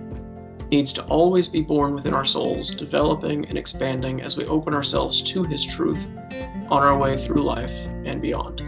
needs 0.72 0.92
to 0.92 1.04
always 1.06 1.48
be 1.48 1.62
born 1.62 1.96
within 1.96 2.14
our 2.14 2.26
souls, 2.26 2.76
developing 2.76 3.46
and 3.46 3.58
expanding 3.58 4.22
as 4.22 4.36
we 4.36 4.44
open 4.48 4.74
ourselves 4.74 5.22
to 5.22 5.44
His 5.44 5.66
truth 5.66 6.10
on 6.72 6.84
our 6.84 6.98
way 6.98 7.18
through 7.18 7.44
life 7.44 7.86
and 8.06 8.22
beyond. 8.22 8.62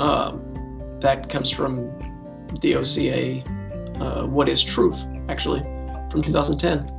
Um, 0.00 0.98
that 1.00 1.28
comes 1.28 1.48
from 1.48 1.96
the 2.60 2.74
OCA, 2.74 3.42
uh, 4.00 4.26
What 4.26 4.48
is 4.48 4.62
Truth, 4.62 5.06
actually, 5.28 5.60
from 6.10 6.22
2010. 6.22 6.90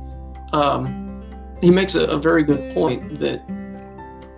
Um, 0.54 1.22
he 1.60 1.70
makes 1.70 1.94
a, 1.94 2.04
a 2.06 2.16
very 2.16 2.42
good 2.42 2.72
point 2.72 3.20
that 3.20 3.42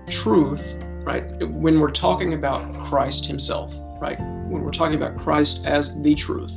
truth, 0.09 0.77
right, 1.05 1.25
when 1.49 1.79
we're 1.79 1.91
talking 1.91 2.35
about 2.35 2.73
Christ 2.85 3.25
Himself, 3.25 3.73
right, 4.01 4.19
when 4.19 4.63
we're 4.63 4.73
talking 4.73 4.97
about 4.97 5.17
Christ 5.17 5.65
as 5.65 6.03
the 6.03 6.15
truth, 6.15 6.53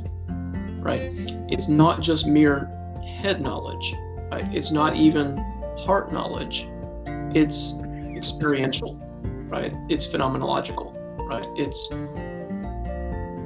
right, 0.80 1.00
it's 1.48 1.68
not 1.68 2.00
just 2.00 2.26
mere 2.26 2.66
head 3.04 3.40
knowledge, 3.40 3.94
right? 4.32 4.46
It's 4.52 4.72
not 4.72 4.96
even 4.96 5.36
heart 5.78 6.12
knowledge. 6.12 6.66
It's 7.34 7.74
experiential, 8.20 9.00
right? 9.48 9.72
It's 9.88 10.06
phenomenological, 10.06 10.92
right? 11.26 11.46
It's 11.56 11.90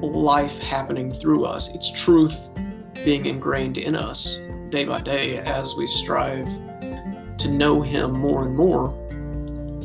life 0.02 0.58
happening 0.58 1.12
through 1.12 1.44
us. 1.44 1.72
It's 1.76 1.92
truth 1.92 2.50
being 3.04 3.26
ingrained 3.26 3.78
in 3.78 3.94
us 3.94 4.40
day 4.70 4.84
by 4.84 5.00
day 5.00 5.38
as 5.38 5.76
we 5.76 5.86
strive 5.86 6.48
to 7.38 7.48
know 7.48 7.82
Him 7.82 8.18
more 8.18 8.44
and 8.46 8.56
more 8.56 8.90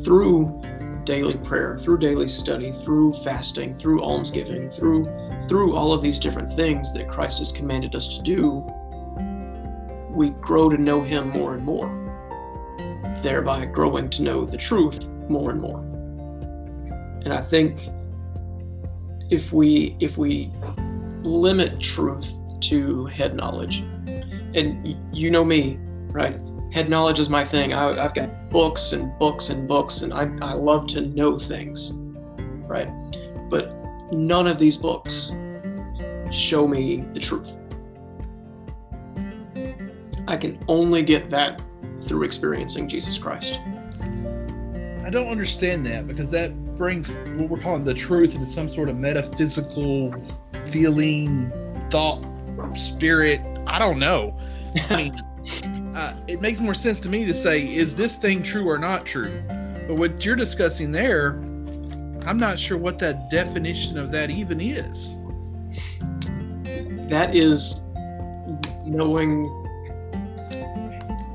through 0.03 0.59
daily 1.03 1.37
prayer, 1.37 1.77
through 1.77 1.99
daily 1.99 2.27
study, 2.27 2.71
through 2.71 3.13
fasting, 3.13 3.75
through 3.75 4.01
almsgiving, 4.01 4.71
through 4.71 5.05
through 5.47 5.75
all 5.75 5.93
of 5.93 6.01
these 6.01 6.19
different 6.19 6.51
things 6.53 6.91
that 6.93 7.07
Christ 7.07 7.37
has 7.37 7.51
commanded 7.51 7.93
us 7.93 8.17
to 8.17 8.23
do, 8.23 8.65
we 10.09 10.31
grow 10.31 10.67
to 10.67 10.77
know 10.77 11.03
Him 11.03 11.29
more 11.29 11.53
and 11.53 11.63
more, 11.63 12.08
thereby 13.21 13.65
growing 13.65 14.09
to 14.09 14.23
know 14.23 14.45
the 14.45 14.57
truth 14.57 15.09
more 15.29 15.51
and 15.51 15.61
more. 15.61 15.79
And 17.23 17.33
I 17.33 17.41
think 17.41 17.89
if 19.29 19.53
we 19.53 19.95
if 19.99 20.17
we 20.17 20.51
limit 21.23 21.79
truth 21.79 22.33
to 22.61 23.05
head 23.05 23.35
knowledge, 23.35 23.79
and 24.53 24.95
you 25.15 25.29
know 25.29 25.45
me, 25.45 25.77
right? 26.11 26.39
Head 26.71 26.89
knowledge 26.89 27.19
is 27.19 27.29
my 27.29 27.43
thing. 27.43 27.73
I, 27.73 27.95
have 27.95 28.13
got 28.13 28.49
books 28.49 28.93
and 28.93 29.17
books 29.19 29.49
and 29.49 29.67
books, 29.67 30.01
and 30.01 30.13
I, 30.13 30.29
I 30.41 30.53
love 30.53 30.87
to 30.87 31.01
know 31.01 31.37
things, 31.37 31.91
right? 32.67 32.89
But 33.49 33.73
none 34.11 34.47
of 34.47 34.59
these 34.59 34.77
books 34.77 35.31
show 36.31 36.67
me 36.67 37.03
the 37.13 37.19
truth. 37.19 37.57
I 40.27 40.37
can 40.37 40.63
only 40.67 41.01
get 41.01 41.31
that 41.31 41.59
through 42.09 42.23
experiencing 42.23 42.89
Jesus 42.89 43.17
Christ. 43.17 43.59
I 45.05 45.09
don't 45.11 45.27
understand 45.27 45.85
that 45.85 46.07
because 46.07 46.29
that 46.31 46.51
brings 46.75 47.09
what 47.09 47.49
we're 47.49 47.59
calling 47.59 47.83
the 47.83 47.93
truth 47.93 48.33
into 48.33 48.47
some 48.47 48.67
sort 48.67 48.89
of 48.89 48.97
metaphysical 48.97 50.13
feeling, 50.65 51.51
thought, 51.89 52.25
spirit. 52.75 53.39
I 53.67 53.79
don't 53.79 53.99
know. 53.99 54.37
I 54.89 54.95
mean, 54.95 55.95
uh, 55.95 56.15
it 56.27 56.41
makes 56.41 56.59
more 56.59 56.73
sense 56.73 56.99
to 57.01 57.09
me 57.09 57.25
to 57.25 57.33
say, 57.33 57.61
is 57.61 57.95
this 57.95 58.15
thing 58.15 58.43
true 58.43 58.67
or 58.67 58.77
not 58.79 59.05
true? 59.05 59.43
But 59.87 59.95
what 59.95 60.25
you're 60.25 60.35
discussing 60.35 60.91
there, 60.91 61.33
I'm 62.25 62.37
not 62.37 62.57
sure 62.57 62.77
what 62.77 62.99
that 62.99 63.29
definition 63.29 63.97
of 63.97 64.11
that 64.11 64.29
even 64.29 64.59
is. 64.59 65.15
That 67.09 67.35
is 67.35 67.83
knowing 68.85 69.58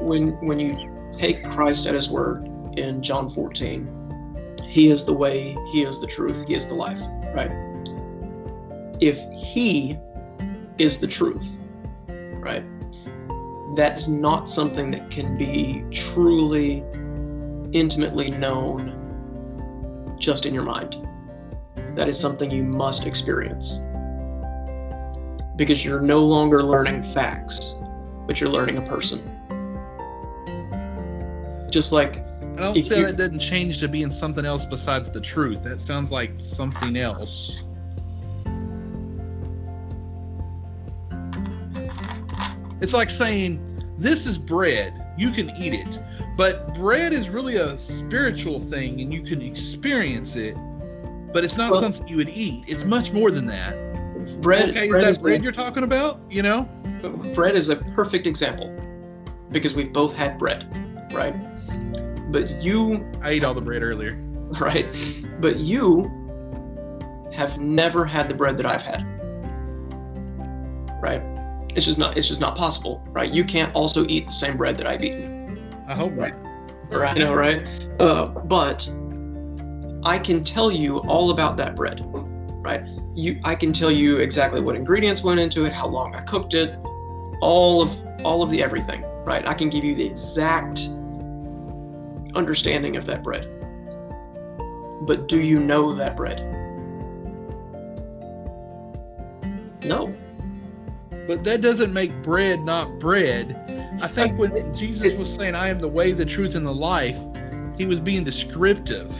when 0.04 0.32
when 0.46 0.60
you 0.60 1.10
take 1.12 1.42
Christ 1.50 1.86
at 1.86 1.94
his 1.94 2.10
word 2.10 2.46
in 2.76 3.02
John 3.02 3.30
14, 3.30 4.58
he 4.68 4.88
is 4.88 5.04
the 5.04 5.12
way, 5.12 5.56
he 5.72 5.82
is 5.82 6.00
the 6.00 6.06
truth, 6.06 6.46
he 6.46 6.54
is 6.54 6.66
the 6.66 6.74
life, 6.74 7.00
right? 7.34 7.50
If 9.00 9.24
he 9.32 9.96
is 10.78 10.98
the 10.98 11.06
truth, 11.06 11.58
right? 12.08 12.64
That's 13.76 14.08
not 14.08 14.48
something 14.48 14.90
that 14.90 15.10
can 15.10 15.36
be 15.36 15.84
truly 15.90 16.84
intimately 17.72 18.30
known 18.30 19.00
just 20.18 20.46
in 20.46 20.54
your 20.54 20.62
mind. 20.62 20.96
That 21.94 22.08
is 22.08 22.18
something 22.18 22.50
you 22.50 22.62
must 22.62 23.06
experience. 23.06 23.78
Because 25.56 25.84
you're 25.84 26.00
no 26.00 26.24
longer 26.24 26.62
learning 26.62 27.02
facts, 27.02 27.74
but 28.26 28.40
you're 28.40 28.50
learning 28.50 28.78
a 28.78 28.82
person. 28.82 29.33
Just 31.74 31.90
like 31.90 32.18
I 32.18 32.56
don't 32.58 32.76
If 32.76 32.86
say 32.86 33.02
that 33.02 33.16
doesn't 33.16 33.40
change 33.40 33.78
to 33.78 33.88
being 33.88 34.12
something 34.12 34.46
else 34.46 34.64
besides 34.64 35.10
the 35.10 35.20
truth. 35.20 35.64
That 35.64 35.80
sounds 35.80 36.12
like 36.12 36.30
something 36.36 36.96
else. 36.96 37.64
It's 42.80 42.94
like 42.94 43.10
saying, 43.10 43.58
This 43.98 44.24
is 44.24 44.38
bread, 44.38 45.04
you 45.18 45.32
can 45.32 45.50
eat 45.56 45.74
it. 45.74 45.98
But 46.36 46.74
bread 46.74 47.12
is 47.12 47.28
really 47.28 47.56
a 47.56 47.76
spiritual 47.76 48.60
thing 48.60 49.00
and 49.00 49.12
you 49.12 49.24
can 49.24 49.42
experience 49.42 50.36
it, 50.36 50.54
but 51.32 51.42
it's 51.42 51.56
not 51.56 51.72
Well- 51.72 51.80
something 51.82 52.06
you 52.06 52.18
would 52.18 52.28
eat. 52.28 52.62
It's 52.68 52.84
much 52.84 53.10
more 53.10 53.32
than 53.32 53.46
that. 53.46 53.76
bread, 54.40 54.70
okay, 54.70 54.84
is 54.84 54.90
bread, 54.90 55.04
that 55.04 55.10
is 55.10 55.18
bread 55.18 55.42
you're 55.42 55.50
talking 55.50 55.82
about? 55.82 56.20
You 56.30 56.42
know? 56.42 56.68
bread 57.34 57.56
is 57.56 57.68
a 57.68 57.74
perfect 57.74 58.28
example 58.28 58.72
because 59.50 59.74
we've 59.74 59.92
both 59.92 60.14
had 60.14 60.38
bread, 60.38 60.66
right? 61.12 61.34
But 62.34 62.60
you, 62.60 63.08
I 63.22 63.30
ate 63.30 63.44
all 63.44 63.54
the 63.54 63.60
bread 63.60 63.84
earlier. 63.84 64.16
right? 64.60 64.86
But 65.40 65.58
you 65.58 66.10
have 67.32 67.60
never 67.60 68.04
had 68.04 68.28
the 68.28 68.34
bread 68.34 68.56
that 68.58 68.66
I've 68.66 68.82
had, 68.82 69.04
right? 71.00 71.22
It's 71.76 71.86
just 71.86 71.96
not. 71.96 72.18
It's 72.18 72.26
just 72.26 72.40
not 72.40 72.56
possible, 72.56 73.04
right? 73.08 73.32
You 73.32 73.44
can't 73.44 73.72
also 73.74 74.04
eat 74.08 74.26
the 74.26 74.32
same 74.32 74.56
bread 74.56 74.76
that 74.78 74.86
I've 74.86 75.02
eaten. 75.02 75.72
I 75.86 75.94
hope 75.94 76.12
not. 76.14 76.32
Right. 76.90 77.16
You 77.16 77.24
know, 77.24 77.34
right? 77.34 77.66
Uh, 78.00 78.26
but 78.26 78.88
I 80.04 80.18
can 80.18 80.42
tell 80.42 80.72
you 80.72 80.98
all 81.02 81.30
about 81.30 81.56
that 81.58 81.76
bread, 81.76 82.02
right? 82.64 82.82
You, 83.14 83.40
I 83.44 83.54
can 83.54 83.72
tell 83.72 83.90
you 83.90 84.18
exactly 84.18 84.60
what 84.60 84.74
ingredients 84.74 85.22
went 85.22 85.38
into 85.40 85.64
it, 85.64 85.72
how 85.72 85.86
long 85.86 86.16
I 86.16 86.20
cooked 86.20 86.54
it, 86.54 86.78
all 87.40 87.80
of 87.80 87.96
all 88.24 88.42
of 88.42 88.50
the 88.50 88.62
everything, 88.62 89.02
right? 89.24 89.46
I 89.46 89.54
can 89.54 89.70
give 89.70 89.84
you 89.84 89.94
the 89.94 90.04
exact 90.04 90.88
understanding 92.34 92.96
of 92.96 93.06
that 93.06 93.22
bread. 93.22 93.48
But 95.02 95.28
do 95.28 95.40
you 95.40 95.60
know 95.60 95.94
that 95.94 96.16
bread? 96.16 96.40
No. 99.84 100.14
But 101.26 101.44
that 101.44 101.60
doesn't 101.60 101.92
make 101.92 102.22
bread 102.22 102.60
not 102.60 102.98
bread. 102.98 103.60
I 104.02 104.08
think 104.08 104.38
when 104.38 104.74
Jesus 104.74 105.18
was 105.18 105.32
saying, 105.32 105.54
I 105.54 105.68
am 105.68 105.80
the 105.80 105.88
way, 105.88 106.12
the 106.12 106.24
truth, 106.24 106.54
and 106.54 106.66
the 106.66 106.74
life, 106.74 107.18
he 107.76 107.86
was 107.86 108.00
being 108.00 108.24
descriptive. 108.24 109.12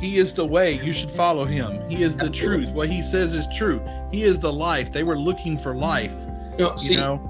He 0.00 0.16
is 0.16 0.34
the 0.34 0.44
way. 0.44 0.72
You 0.72 0.92
should 0.92 1.10
follow 1.10 1.44
him. 1.44 1.88
He 1.88 2.02
is 2.02 2.16
the 2.16 2.28
truth. 2.30 2.68
What 2.70 2.88
he 2.88 3.00
says 3.00 3.34
is 3.34 3.46
true. 3.56 3.80
He 4.10 4.22
is 4.22 4.38
the 4.38 4.52
life. 4.52 4.92
They 4.92 5.02
were 5.02 5.18
looking 5.18 5.58
for 5.58 5.74
life. 5.74 6.12
No, 6.58 6.72
You 6.72 6.78
see, 6.78 6.96
know, 6.96 7.20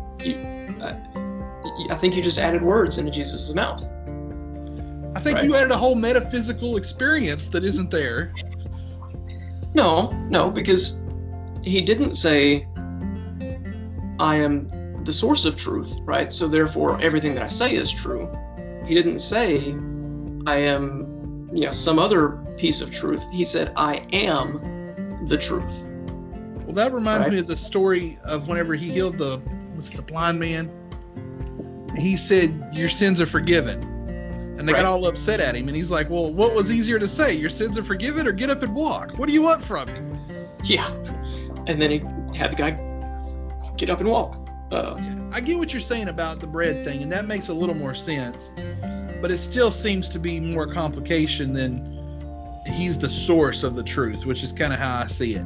I 1.90 1.94
think 1.94 2.16
you 2.16 2.22
just 2.22 2.38
added 2.38 2.62
words 2.62 2.98
into 2.98 3.10
Jesus' 3.10 3.52
mouth. 3.54 3.88
Think 5.26 5.38
Right. 5.38 5.44
you 5.44 5.56
added 5.56 5.72
a 5.72 5.76
whole 5.76 5.96
metaphysical 5.96 6.76
experience 6.76 7.48
that 7.48 7.64
isn't 7.64 7.90
there. 7.90 8.32
No, 9.74 10.12
no, 10.30 10.50
because 10.52 11.02
he 11.62 11.80
didn't 11.80 12.14
say, 12.14 12.68
I 14.20 14.36
am 14.36 15.02
the 15.02 15.12
source 15.12 15.44
of 15.44 15.56
truth, 15.56 15.96
right? 16.04 16.32
So 16.32 16.46
therefore, 16.46 17.00
everything 17.02 17.34
that 17.34 17.42
I 17.42 17.48
say 17.48 17.74
is 17.74 17.90
true. 17.92 18.30
He 18.86 18.94
didn't 18.94 19.18
say, 19.18 19.74
I 20.46 20.58
am, 20.58 21.50
you 21.52 21.64
know, 21.66 21.72
some 21.72 21.98
other 21.98 22.38
piece 22.56 22.80
of 22.80 22.92
truth. 22.92 23.24
He 23.32 23.44
said, 23.44 23.72
I 23.76 24.06
am 24.12 25.26
the 25.26 25.36
truth. 25.36 25.92
Well, 26.66 26.74
that 26.74 26.94
reminds 26.94 27.22
Right. 27.22 27.32
me 27.32 27.38
of 27.40 27.48
the 27.48 27.56
story 27.56 28.16
of 28.22 28.46
whenever 28.46 28.74
he 28.76 28.92
healed 28.92 29.18
the 29.18 29.42
was 29.74 29.90
the 29.90 30.02
blind 30.02 30.38
man. 30.38 30.70
He 31.96 32.16
said, 32.16 32.54
"Your 32.72 32.88
sins 32.88 33.20
are 33.20 33.26
forgiven," 33.26 33.95
and 34.58 34.68
they 34.68 34.72
Right. 34.72 34.82
got 34.82 34.88
all 34.88 35.06
upset 35.06 35.40
at 35.40 35.54
him. 35.54 35.68
And 35.68 35.76
he's 35.76 35.90
like, 35.90 36.08
"Well, 36.10 36.32
what 36.32 36.54
was 36.54 36.72
easier 36.72 36.98
to 36.98 37.08
say? 37.08 37.34
Your 37.34 37.50
sins 37.50 37.78
are 37.78 37.84
forgiven, 37.84 38.26
or 38.26 38.32
get 38.32 38.50
up 38.50 38.62
and 38.62 38.74
walk? 38.74 39.16
What 39.18 39.28
do 39.28 39.34
you 39.34 39.42
want 39.42 39.64
from 39.64 39.86
me?" 39.88 40.00
Yeah. 40.64 40.88
And 41.66 41.80
then 41.80 41.90
he 41.90 42.02
had 42.36 42.52
the 42.52 42.56
guy 42.56 42.78
get 43.76 43.90
up 43.90 44.00
and 44.00 44.08
walk. 44.08 44.38
Uh, 44.72 44.96
I 45.32 45.40
get 45.40 45.58
what 45.58 45.72
you're 45.72 45.80
saying 45.80 46.08
about 46.08 46.40
the 46.40 46.46
bread 46.46 46.84
thing, 46.84 47.02
and 47.02 47.12
that 47.12 47.26
makes 47.26 47.48
a 47.48 47.54
little 47.54 47.74
more 47.74 47.94
sense. 47.94 48.50
But 49.22 49.30
it 49.30 49.38
still 49.38 49.70
seems 49.70 50.08
to 50.10 50.18
be 50.18 50.40
more 50.40 50.66
complication 50.72 51.52
than 51.52 51.92
he's 52.66 52.98
the 52.98 53.08
source 53.08 53.62
of 53.62 53.74
the 53.76 53.82
truth, 53.82 54.26
which 54.26 54.42
is 54.42 54.52
kind 54.52 54.72
of 54.72 54.78
how 54.78 54.98
I 54.98 55.06
see 55.06 55.34
it. 55.36 55.44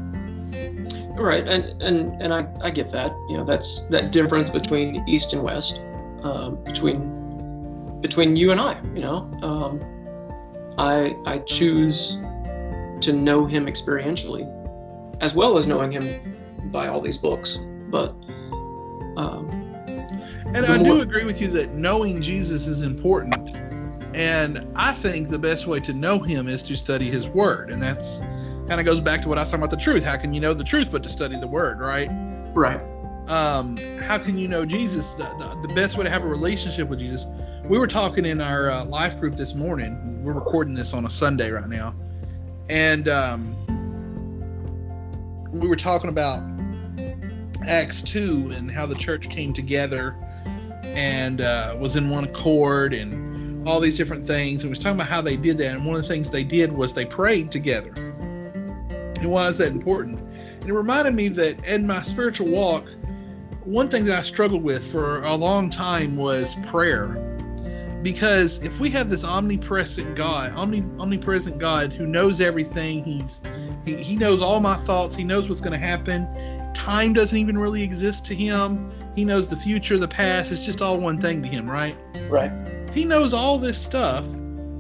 Right, 1.17 1.47
and 1.47 1.83
and 1.83 2.21
and 2.23 2.33
I 2.33 2.47
I 2.63 2.71
get 2.71 2.91
that. 2.93 3.13
You 3.29 3.37
know, 3.37 3.45
that's 3.45 3.83
that 3.89 4.11
difference 4.11 4.49
between 4.49 5.07
east 5.07 5.33
and 5.35 5.43
west, 5.43 5.81
um, 6.23 6.57
between 6.65 7.20
between 8.01 8.37
you 8.37 8.51
and 8.51 8.61
I. 8.61 8.81
You 8.95 9.01
know, 9.01 9.31
um, 9.43 9.81
I 10.79 11.17
I 11.27 11.39
choose 11.39 12.19
to 13.01 13.13
know 13.13 13.47
him 13.47 13.67
experientially, 13.67 14.47
as 15.21 15.35
well 15.35 15.57
as 15.57 15.67
knowing 15.67 15.93
him 15.93 16.37
by 16.71 16.89
all 16.89 17.01
these 17.01 17.19
books. 17.19 17.59
But 17.91 18.11
um, 19.17 19.49
And 20.55 20.67
I 20.67 20.83
do 20.83 21.01
agree 21.01 21.25
with 21.25 21.41
you 21.41 21.49
that 21.49 21.75
knowing 21.75 22.23
Jesus 22.23 22.67
is 22.67 22.83
important. 22.83 23.57
And 24.15 24.67
I 24.75 24.93
think 24.95 25.29
the 25.29 25.39
best 25.39 25.67
way 25.67 25.79
to 25.81 25.93
know 25.93 26.19
him 26.19 26.49
is 26.49 26.63
to 26.65 26.77
study 26.77 27.11
his 27.11 27.29
word. 27.29 27.71
And 27.71 27.81
that's 27.81 28.19
kind 28.69 28.81
of 28.81 28.87
goes 28.87 29.01
back 29.01 29.23
to 29.23 29.29
what 29.29 29.39
I 29.39 29.43
was 29.43 29.51
talking 29.51 29.63
about 29.63 29.71
the 29.71 29.83
truth. 29.83 30.05
How 30.05 30.17
can 30.17 30.33
you 30.33 30.41
know 30.41 30.55
the 30.55 30.65
truth 30.65 30.91
but 30.91 31.03
to 31.05 31.09
study 31.09 31.39
the 31.39 31.47
word, 31.47 31.79
right? 31.81 32.09
right, 32.55 32.81
Um, 33.29 33.77
how 34.01 34.19
can 34.19 34.39
you 34.39 34.49
know 34.49 34.65
Jesus? 34.65 35.13
The, 35.13 35.25
the, 35.39 35.69
the 35.69 35.75
best 35.75 35.97
way 35.97 36.05
to 36.05 36.11
have 36.11 36.25
a 36.25 36.29
relationship 36.29 36.89
with 36.89 36.99
Jesus. 36.99 37.27
We 37.71 37.79
were 37.79 37.87
talking 37.87 38.27
in 38.27 38.41
our 38.41 38.69
uh, 38.69 38.85
life 38.85 39.21
group 39.21 39.37
this 39.37 39.55
morning. 39.55 40.25
We're 40.25 40.33
recording 40.33 40.75
this 40.75 40.93
on 40.93 41.07
a 41.07 41.11
Sunday 41.11 41.53
right 41.53 41.69
now. 41.69 41.95
And 42.69 43.09
um, 43.09 43.55
we 45.53 45.69
were 45.69 45.77
talking 45.77 46.11
about 46.11 46.43
Acts 47.69 48.03
2 48.03 48.55
and 48.57 48.73
how 48.73 48.87
the 48.87 48.97
church 48.97 49.31
came 49.31 49.53
together 49.53 50.17
and 50.83 51.43
uh, 51.43 51.77
was 51.79 51.95
in 51.95 52.11
one 52.11 52.25
accord 52.25 52.93
and 52.93 53.69
all 53.69 53.79
these 53.79 53.97
different 53.97 54.27
things. 54.27 54.63
And 54.63 54.71
we 54.71 54.71
was 54.71 54.81
talking 54.81 54.97
about 54.97 55.07
how 55.07 55.21
they 55.21 55.37
did 55.37 55.57
that. 55.59 55.77
And 55.77 55.87
one 55.87 55.95
of 55.95 56.03
the 56.03 56.09
things 56.09 56.29
they 56.29 56.43
did 56.43 56.73
was 56.73 56.93
they 56.93 57.05
prayed 57.05 57.53
together. 57.53 57.93
And 59.21 59.31
why 59.31 59.47
is 59.47 59.59
that 59.59 59.69
important? 59.69 60.19
And 60.61 60.69
it 60.69 60.73
reminded 60.73 61.15
me 61.15 61.29
that 61.29 61.65
in 61.65 61.87
my 61.87 62.03
spiritual 62.03 62.49
walk, 62.49 62.85
one 63.63 63.89
thing 63.89 64.07
that 64.07 64.19
I 64.19 64.23
struggled 64.23 64.65
with 64.65 64.91
for 64.91 65.23
a 65.23 65.37
long 65.37 65.71
time 65.71 66.17
was 66.17 66.57
prayer. 66.67 67.30
Because 68.03 68.59
if 68.59 68.81
we 68.81 68.89
have 68.91 69.11
this 69.11 69.25
omnipresent 69.25 70.17
God, 70.17 70.53
omni, 70.53 70.83
omnipresent 70.99 71.59
God 71.59 71.93
who 71.93 72.07
knows 72.07 72.41
everything, 72.41 73.05
he's 73.05 73.41
he, 73.85 73.97
he 73.97 74.17
knows 74.17 74.41
all 74.41 74.61
my 74.61 74.77
thoughts, 74.77 75.15
he 75.15 75.25
knows 75.25 75.49
what's 75.49 75.61
going 75.61 75.79
to 75.79 75.87
happen. 75.87 76.27
Time 76.75 77.13
doesn't 77.13 77.37
even 77.37 77.59
really 77.59 77.83
exist 77.83 78.25
to 78.27 78.35
him. 78.35 78.91
He 79.15 79.25
knows 79.25 79.49
the 79.49 79.57
future, 79.57 79.99
the 79.99 80.09
past, 80.09 80.53
it's 80.53 80.65
just 80.65 80.81
all 80.81 80.99
one 80.99 81.21
thing 81.21 81.43
to 81.43 81.49
him, 81.49 81.69
right? 81.69 81.97
right, 82.29 82.53
If 82.89 82.95
he 82.95 83.05
knows 83.05 83.35
all 83.35 83.59
this 83.59 83.77
stuff, 83.77 84.25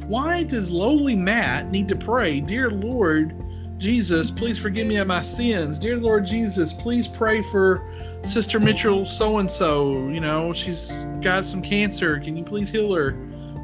why 0.06 0.44
does 0.44 0.70
lowly 0.70 1.16
Matt 1.16 1.70
need 1.70 1.88
to 1.88 1.96
pray, 1.96 2.40
Dear 2.40 2.70
Lord 2.70 3.35
Jesus, 3.78 4.30
please 4.30 4.59
forgive 4.59 4.87
me 4.87 4.96
of 4.96 5.06
my 5.06 5.22
sins. 5.22 5.78
Dear 5.78 5.96
Lord 5.96 6.26
Jesus, 6.26 6.72
please 6.72 7.09
pray 7.09 7.42
for 7.42 7.89
Sister 8.24 8.61
Mitchell 8.61 9.06
so 9.06 9.38
and 9.38 9.50
so. 9.50 10.09
You 10.09 10.20
know, 10.20 10.52
she's 10.52 10.90
got 11.22 11.44
some 11.44 11.62
cancer. 11.62 12.18
Can 12.20 12.37
you 12.37 12.44
please 12.44 12.70
heal 12.70 12.94
her? 12.94 13.12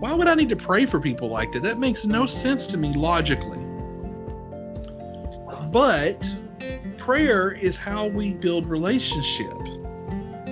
Why 0.00 0.12
would 0.12 0.28
I 0.28 0.34
need 0.34 0.50
to 0.50 0.56
pray 0.56 0.86
for 0.86 1.00
people 1.00 1.28
like 1.28 1.52
that? 1.52 1.62
That 1.62 1.78
makes 1.78 2.04
no 2.04 2.26
sense 2.26 2.66
to 2.68 2.76
me 2.76 2.92
logically. 2.94 3.60
But 5.70 6.36
prayer 6.98 7.52
is 7.52 7.76
how 7.76 8.06
we 8.06 8.34
build 8.34 8.66
relationship. 8.66 9.54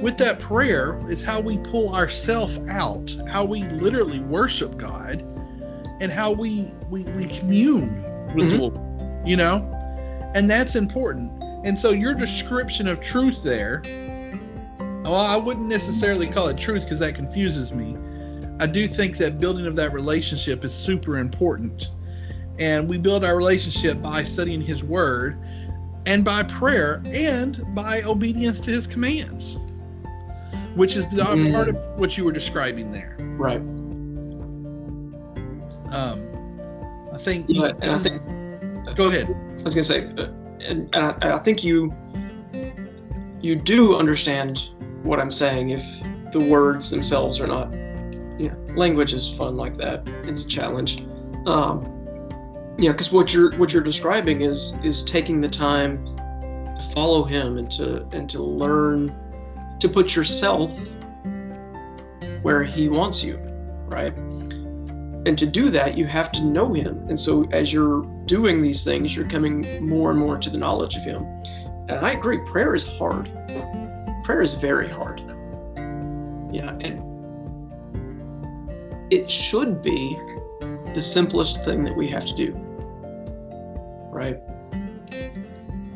With 0.00 0.16
that 0.18 0.38
prayer 0.38 1.00
is 1.10 1.22
how 1.22 1.40
we 1.40 1.58
pull 1.58 1.94
ourselves 1.94 2.58
out, 2.68 3.16
how 3.28 3.44
we 3.44 3.64
literally 3.64 4.20
worship 4.20 4.76
God, 4.76 5.20
and 6.00 6.10
how 6.10 6.32
we 6.32 6.72
we, 6.90 7.04
we 7.04 7.26
commune 7.26 8.02
with 8.34 8.48
mm-hmm. 8.48 8.48
the 8.48 8.56
Lord, 8.56 9.28
you 9.28 9.36
know? 9.36 9.70
And 10.34 10.48
that's 10.48 10.74
important. 10.74 11.32
And 11.64 11.78
so 11.78 11.90
your 11.90 12.14
description 12.14 12.86
of 12.86 13.00
truth 13.00 13.42
there, 13.42 13.82
well, 15.02 15.14
I 15.16 15.36
wouldn't 15.36 15.66
necessarily 15.66 16.26
call 16.26 16.48
it 16.48 16.58
truth 16.58 16.84
because 16.84 16.98
that 17.00 17.14
confuses 17.14 17.72
me. 17.72 17.96
I 18.60 18.66
do 18.66 18.86
think 18.86 19.16
that 19.16 19.40
building 19.40 19.66
of 19.66 19.74
that 19.76 19.92
relationship 19.92 20.64
is 20.64 20.72
super 20.72 21.18
important. 21.18 21.90
And 22.58 22.88
we 22.88 22.98
build 22.98 23.24
our 23.24 23.36
relationship 23.36 24.00
by 24.00 24.22
studying 24.24 24.60
His 24.60 24.84
Word 24.84 25.36
and 26.06 26.24
by 26.24 26.42
prayer 26.44 27.02
and 27.06 27.64
by 27.74 28.02
obedience 28.02 28.60
to 28.60 28.70
His 28.70 28.86
commands, 28.86 29.58
which 30.76 30.96
is 30.96 31.08
the 31.08 31.22
Mm. 31.24 31.52
part 31.52 31.68
of 31.68 31.76
what 31.98 32.16
you 32.16 32.24
were 32.24 32.32
describing 32.32 32.92
there. 32.92 33.16
Right. 33.38 33.60
Um, 35.90 36.22
I 37.12 37.18
think. 37.18 37.46
Yeah, 37.48 37.72
I 37.82 37.98
think 37.98 38.22
Go 38.96 39.08
ahead. 39.08 39.34
I 39.58 39.62
was 39.62 39.74
gonna 39.74 39.82
say, 39.82 40.06
uh, 40.18 40.26
and, 40.64 40.94
and 40.94 41.06
I, 41.22 41.36
I 41.36 41.38
think 41.38 41.62
you 41.62 41.94
you 43.40 43.54
do 43.56 43.96
understand 43.96 44.70
what 45.02 45.20
I'm 45.20 45.30
saying 45.30 45.70
if 45.70 45.82
the 46.32 46.40
words 46.40 46.90
themselves 46.90 47.40
are 47.40 47.46
not. 47.46 47.72
Yeah, 48.38 48.54
language 48.74 49.12
is 49.12 49.28
fun 49.28 49.56
like 49.56 49.76
that. 49.76 50.08
It's 50.24 50.44
a 50.44 50.48
challenge. 50.48 51.06
Um, 51.46 51.90
yeah, 52.78 52.92
because 52.92 53.12
what 53.12 53.32
you're 53.32 53.56
what 53.56 53.72
you're 53.72 53.82
describing 53.82 54.42
is 54.42 54.74
is 54.82 55.02
taking 55.02 55.40
the 55.40 55.48
time 55.48 56.04
to 56.06 56.90
follow 56.94 57.22
him 57.22 57.58
and 57.58 57.70
to 57.72 58.06
and 58.12 58.28
to 58.30 58.42
learn 58.42 59.14
to 59.80 59.88
put 59.88 60.16
yourself 60.16 60.76
where 62.42 62.64
he 62.64 62.88
wants 62.88 63.22
you, 63.22 63.36
right? 63.86 64.16
And 65.26 65.38
to 65.38 65.46
do 65.46 65.70
that, 65.70 65.96
you 65.96 66.06
have 66.06 66.32
to 66.32 66.44
know 66.44 66.72
him. 66.72 67.06
And 67.08 67.18
so 67.18 67.48
as 67.52 67.72
you're 67.72 68.02
doing 68.26 68.60
these 68.60 68.84
things, 68.84 69.14
you're 69.14 69.28
coming 69.28 69.86
more 69.86 70.10
and 70.10 70.18
more 70.18 70.38
to 70.38 70.50
the 70.50 70.58
knowledge 70.58 70.96
of 70.96 71.04
him. 71.04 71.22
And 71.88 72.04
I 72.04 72.12
agree, 72.12 72.38
prayer 72.38 72.74
is 72.74 72.86
hard. 72.86 73.30
Prayer 74.24 74.40
is 74.40 74.54
very 74.54 74.88
hard. 74.88 75.20
Yeah, 76.50 76.70
and 76.80 77.02
it 79.12 79.30
should 79.30 79.82
be 79.82 80.18
the 80.94 81.02
simplest 81.02 81.64
thing 81.64 81.84
that 81.84 81.94
we 81.96 82.08
have 82.08 82.24
to 82.26 82.34
do. 82.34 82.52
Right? 84.10 84.38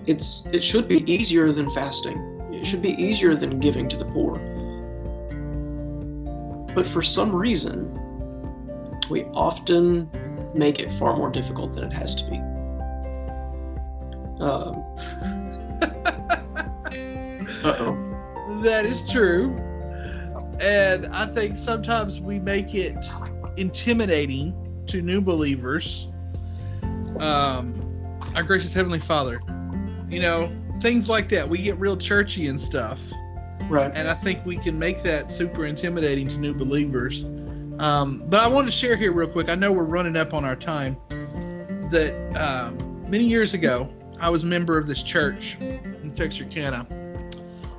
It's 0.07 0.47
it 0.53 0.63
should 0.65 0.89
be 0.89 1.11
easier 1.11 1.53
than 1.53 1.71
fasting. 1.71 2.19
It 2.53 2.67
should 2.67 2.83
be 2.83 3.01
easier 3.03 3.35
than 3.35 3.61
giving 3.61 3.89
to 3.89 3.97
the 3.97 4.05
poor. 4.07 4.39
But 6.75 6.87
for 6.87 7.03
some 7.03 7.35
reason, 7.35 7.93
we 9.09 9.25
often 9.27 10.11
make 10.59 10.81
it 10.81 10.93
far 10.93 11.17
more 11.17 11.31
difficult 11.31 11.73
than 11.73 11.85
it 11.85 11.93
has 11.93 12.15
to 12.17 12.25
be. 12.25 12.37
Um, 14.41 14.85
uh-oh. 17.65 18.61
That 18.63 18.85
is 18.85 19.09
true. 19.09 19.57
And 20.61 21.07
I 21.07 21.27
think 21.27 21.57
sometimes 21.57 22.21
we 22.21 22.41
make 22.41 22.75
it 22.75 22.97
intimidating 23.57 24.85
to 24.89 25.01
new 25.01 25.21
believers. 25.21 26.09
Um, 27.21 27.85
our 28.35 28.43
gracious 28.43 28.73
Heavenly 28.73 28.99
Father, 28.99 29.41
you 30.09 30.21
know, 30.21 30.53
things 30.81 31.09
like 31.09 31.29
that. 31.31 31.49
We 31.49 31.59
get 31.59 31.79
real 31.79 31.97
churchy 31.97 32.49
and 32.49 32.61
stuff. 32.61 33.01
Right. 33.69 33.91
And 33.95 34.09
I 34.09 34.15
think 34.15 34.45
we 34.47 34.57
can 34.57 34.79
make 34.79 35.03
that 35.03 35.31
super 35.31 35.67
intimidating 35.67 36.27
to 36.29 36.39
new 36.39 36.55
believers. 36.55 37.25
Um, 37.79 38.25
but 38.27 38.41
I 38.41 38.49
wanted 38.49 38.67
to 38.67 38.77
share 38.77 38.97
here 38.97 39.13
real 39.13 39.29
quick. 39.29 39.49
I 39.49 39.55
know 39.55 39.73
we're 39.73 39.85
running 39.85 40.17
up 40.17 40.35
on 40.35 40.45
our 40.45 40.57
time. 40.57 40.97
That 41.91 42.37
um, 42.37 43.11
many 43.11 43.25
years 43.25 43.55
ago, 43.55 43.89
I 44.21 44.29
was 44.31 44.45
a 44.45 44.47
member 44.47 44.77
of 44.77 44.87
this 44.87 45.03
church 45.03 45.57
in 45.61 46.11
Texarkana, 46.15 46.87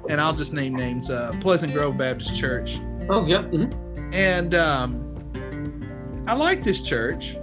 and 0.10 0.20
I'll 0.22 0.34
just 0.34 0.54
name 0.54 0.76
names: 0.76 1.10
uh, 1.10 1.36
Pleasant 1.42 1.74
Grove 1.74 1.98
Baptist 1.98 2.36
Church. 2.36 2.80
Oh, 3.10 3.26
yeah. 3.26 3.44
mhm. 3.44 3.74
And 4.14 4.56
um, 4.56 6.24
I 6.28 6.34
liked 6.34 6.64
this 6.64 6.82
church, 6.82 7.36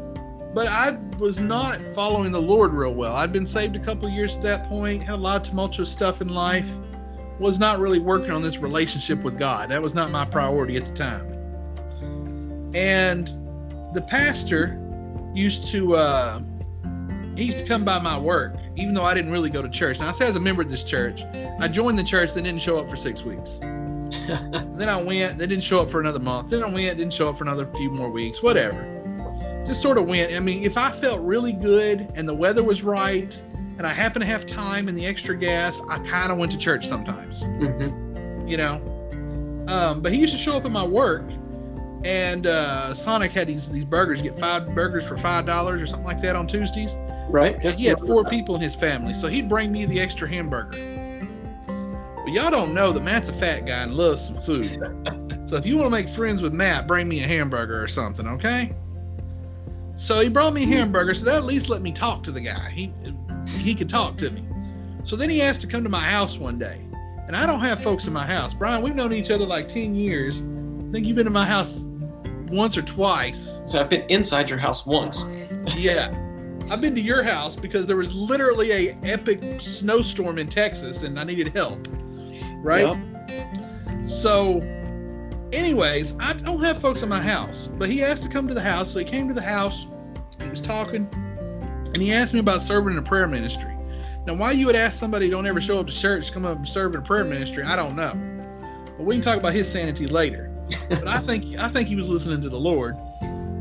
but 0.55 0.67
I 0.67 0.99
was 1.19 1.39
not 1.39 1.81
following 1.95 2.33
the 2.33 2.41
Lord 2.41 2.73
real 2.73 2.95
well. 2.95 3.15
I'd 3.15 3.33
been 3.33 3.47
saved 3.47 3.77
a 3.77 3.81
couple 3.81 4.09
of 4.09 4.15
years 4.15 4.37
at 4.37 4.43
that 4.43 4.69
point, 4.69 5.03
had 5.03 5.15
a 5.15 5.17
lot 5.17 5.37
of 5.37 5.43
tumultuous 5.49 5.91
stuff 5.91 6.21
in 6.21 6.29
life, 6.29 6.69
was 7.39 7.59
not 7.59 7.79
really 7.79 8.01
working 8.01 8.31
on 8.31 8.43
this 8.43 8.59
relationship 8.59 9.23
with 9.23 9.39
God. 9.39 9.69
That 9.69 9.83
was 9.83 9.95
not 9.95 10.11
my 10.11 10.25
priority 10.25 10.77
at 10.77 10.87
the 10.87 10.93
time. 10.93 11.36
And 12.77 13.27
the 13.95 14.03
pastor 14.03 14.79
used 15.35 15.67
to 15.69 15.97
uh, 15.97 16.41
he 17.37 17.45
used 17.45 17.59
to 17.59 17.65
come 17.67 17.85
by 17.85 17.99
my 17.99 18.19
work, 18.19 18.55
even 18.77 18.93
though 18.95 19.03
I 19.03 19.15
didn't 19.15 19.33
really 19.33 19.51
go 19.51 19.63
to 19.63 19.69
church. 19.69 19.99
Now 19.99 20.09
I 20.09 20.13
say 20.13 20.27
as 20.27 20.37
a 20.37 20.41
member 20.41 20.63
of 20.63 20.69
this 20.71 20.85
church, 20.85 21.23
I 21.59 21.69
joined 21.69 21.99
the 21.99 22.05
church, 22.05 22.35
then 22.35 22.45
didn't 22.45 22.61
show 22.63 22.77
up 22.79 22.89
for 22.89 22.97
six 22.97 23.23
weeks. 23.23 23.59
Then 24.77 24.89
I 24.89 25.03
went, 25.03 25.37
they 25.37 25.49
didn't 25.49 25.65
show 25.65 25.81
up 25.83 25.91
for 25.91 25.99
another 25.99 26.21
month. 26.21 26.51
Then 26.51 26.63
I 26.63 26.67
went, 26.69 26.97
didn't 26.97 27.13
show 27.13 27.29
up 27.29 27.39
for 27.39 27.45
another 27.45 27.67
few 27.75 27.91
more 27.91 28.09
weeks, 28.09 28.41
whatever. 28.41 28.93
Just 29.67 29.83
sort 29.83 29.99
of 29.99 30.07
went. 30.07 30.33
I 30.33 30.39
mean, 30.39 30.63
if 30.63 30.77
I 30.77 30.91
felt 30.93 31.21
really 31.23 31.53
good 31.53 32.13
and 32.15 32.29
the 32.29 32.35
weather 32.35 32.63
was 32.63 32.85
right 32.85 33.43
and 33.79 33.85
I 33.85 33.93
happened 33.93 34.23
to 34.23 34.27
have 34.29 34.47
time 34.47 34.87
and 34.87 34.97
the 34.97 35.05
extra 35.05 35.37
gas, 35.37 35.81
I 35.91 35.99
kind 36.07 36.31
of 36.31 36.39
went 36.39 36.53
to 36.53 36.59
church 36.59 36.87
sometimes, 36.87 37.43
Mhm. 37.43 38.49
you 38.49 38.57
know. 38.57 38.81
Um, 39.67 40.03
but 40.03 40.13
he 40.13 40.19
used 40.21 40.33
to 40.35 40.39
show 40.39 40.57
up 40.57 40.65
at 40.65 40.71
my 40.71 40.85
work 40.87 41.25
and 42.05 42.47
uh, 42.47 42.95
Sonic 42.95 43.33
had 43.33 43.47
these 43.49 43.69
these 43.69 43.85
burgers, 43.85 44.21
you 44.21 44.31
get 44.31 44.39
five 44.39 44.75
burgers 44.75 45.07
for 45.07 45.17
five 45.17 45.47
dollars 45.47 45.81
or 45.81 45.87
something 45.87 46.07
like 46.07 46.21
that 46.23 46.37
on 46.37 46.47
Tuesdays. 46.47 46.97
Right. 47.29 47.57
And 47.63 47.75
he 47.75 47.87
had 47.87 47.99
four 48.01 48.25
people 48.25 48.55
in 48.55 48.61
his 48.61 48.75
family, 48.75 49.13
so 49.13 49.29
he'd 49.29 49.49
bring 49.49 49.73
me 49.73 49.85
the 49.85 50.01
extra 50.01 50.29
hamburger. 50.29 50.79
But 52.25 52.33
y'all 52.33 52.51
don't 52.51 52.75
know 52.75 52.93
that 52.93 53.03
Matt's 53.03 53.29
a 53.29 53.33
fat 53.33 53.67
guy 53.67 53.83
and 53.83 53.95
loves 53.95 54.27
some 54.27 54.41
food. 54.43 54.73
so 55.49 55.57
if 55.57 55.67
you 55.67 55.77
want 55.77 55.87
to 55.87 55.91
make 55.91 56.09
friends 56.09 56.43
with 56.43 56.53
Matt, 56.53 56.87
bring 56.87 57.09
me 57.09 57.23
a 57.23 57.27
hamburger 57.27 57.83
or 57.83 57.89
something, 57.89 58.27
okay? 58.27 58.75
So 59.97 60.21
he 60.21 60.29
brought 60.29 60.53
me 60.53 60.65
a 60.65 60.67
hamburger, 60.67 61.15
so 61.15 61.25
that 61.25 61.37
at 61.37 61.45
least 61.45 61.69
let 61.69 61.83
me 61.83 61.93
talk 61.93 62.23
to 62.25 62.31
the 62.31 62.41
guy. 62.41 62.71
He 62.71 62.93
he 63.59 63.75
could 63.75 63.89
talk 63.89 64.17
to 64.19 64.31
me. 64.31 64.45
So 65.05 65.15
then 65.17 65.31
he 65.31 65.41
asked 65.41 65.61
to 65.63 65.67
come 65.67 65.85
to 65.85 65.89
my 65.89 66.03
house 66.03 66.37
one 66.37 66.59
day. 66.59 66.85
And 67.27 67.35
I 67.35 67.47
don't 67.47 67.61
have 67.61 67.83
folks 67.83 68.07
in 68.07 68.13
my 68.13 68.27
house. 68.27 68.55
Brian, 68.55 68.83
we've 68.83 68.95
known 68.95 69.13
each 69.13 69.31
other 69.31 69.47
like 69.47 69.69
10 69.69 69.95
years. 69.95 70.43
I 70.89 70.93
think 70.93 71.07
you've 71.07 71.17
been 71.17 71.27
in 71.27 71.33
my 71.33 71.47
house 71.47 71.85
once 72.49 72.77
or 72.77 72.83
twice. 72.83 73.61
So 73.67 73.81
I've 73.81 73.91
been 73.91 74.09
inside 74.09 74.49
your 74.49 74.59
house 74.59 74.87
once. 74.87 75.25
Yeah. 75.77 76.17
I've 76.71 76.81
been 76.81 76.95
to 76.95 77.01
your 77.01 77.23
house 77.23 77.57
because 77.57 77.87
there 77.87 77.97
was 77.97 78.15
literally 78.15 78.71
a 78.73 78.99
epic 79.03 79.61
snowstorm 79.61 80.39
in 80.39 80.49
Texas 80.49 81.03
and 81.03 81.19
I 81.19 81.25
needed 81.25 81.55
help. 81.55 81.87
Right? 82.63 82.87
Yep. 83.29 84.09
So 84.09 84.61
anyways, 85.53 86.15
I 86.21 86.35
don't 86.35 86.63
have 86.63 86.81
folks 86.81 87.03
in 87.03 87.09
my 87.09 87.21
house, 87.21 87.69
but 87.69 87.89
he 87.89 88.03
asked 88.03 88.23
to 88.25 88.29
come 88.29 88.49
to 88.49 88.55
the 88.55 88.61
house. 88.61 88.93
So 88.93 88.99
he 88.99 89.05
came 89.05 89.29
to 89.29 89.35
the 89.35 89.43
house, 89.43 89.87
he 90.41 90.49
was 90.49 90.61
talking, 90.61 91.09
and 91.95 92.03
he 92.03 92.13
asked 92.13 92.35
me 92.35 92.41
about 92.41 92.63
serving 92.63 92.93
in 92.93 92.99
a 92.99 93.03
prayer 93.03 93.27
ministry. 93.27 93.73
Now, 94.27 94.35
why 94.35 94.53
you 94.53 94.67
would 94.67 94.77
ask 94.77 94.99
somebody 94.99 95.27
who 95.27 95.33
don't 95.33 95.47
ever 95.47 95.61
show 95.61 95.79
up 95.79 95.87
to 95.87 95.93
church 95.93 96.33
come 96.33 96.45
up 96.45 96.59
and 96.59 96.69
serve 96.69 96.95
in 96.95 97.01
a 97.01 97.05
prayer 97.05 97.25
ministry, 97.25 97.63
I 97.63 97.77
don't 97.77 97.95
know. 97.95 98.13
But 98.97 99.05
we 99.05 99.15
can 99.15 99.23
talk 99.23 99.39
about 99.39 99.53
his 99.53 99.71
sanity 99.71 100.07
later. 100.07 100.53
But 100.89 101.07
I 101.07 101.19
think 101.19 101.59
I 101.59 101.69
think 101.69 101.89
he 101.89 101.97
was 101.97 102.09
listening 102.09 102.43
to 102.43 102.49
the 102.49 102.59
Lord 102.59 102.97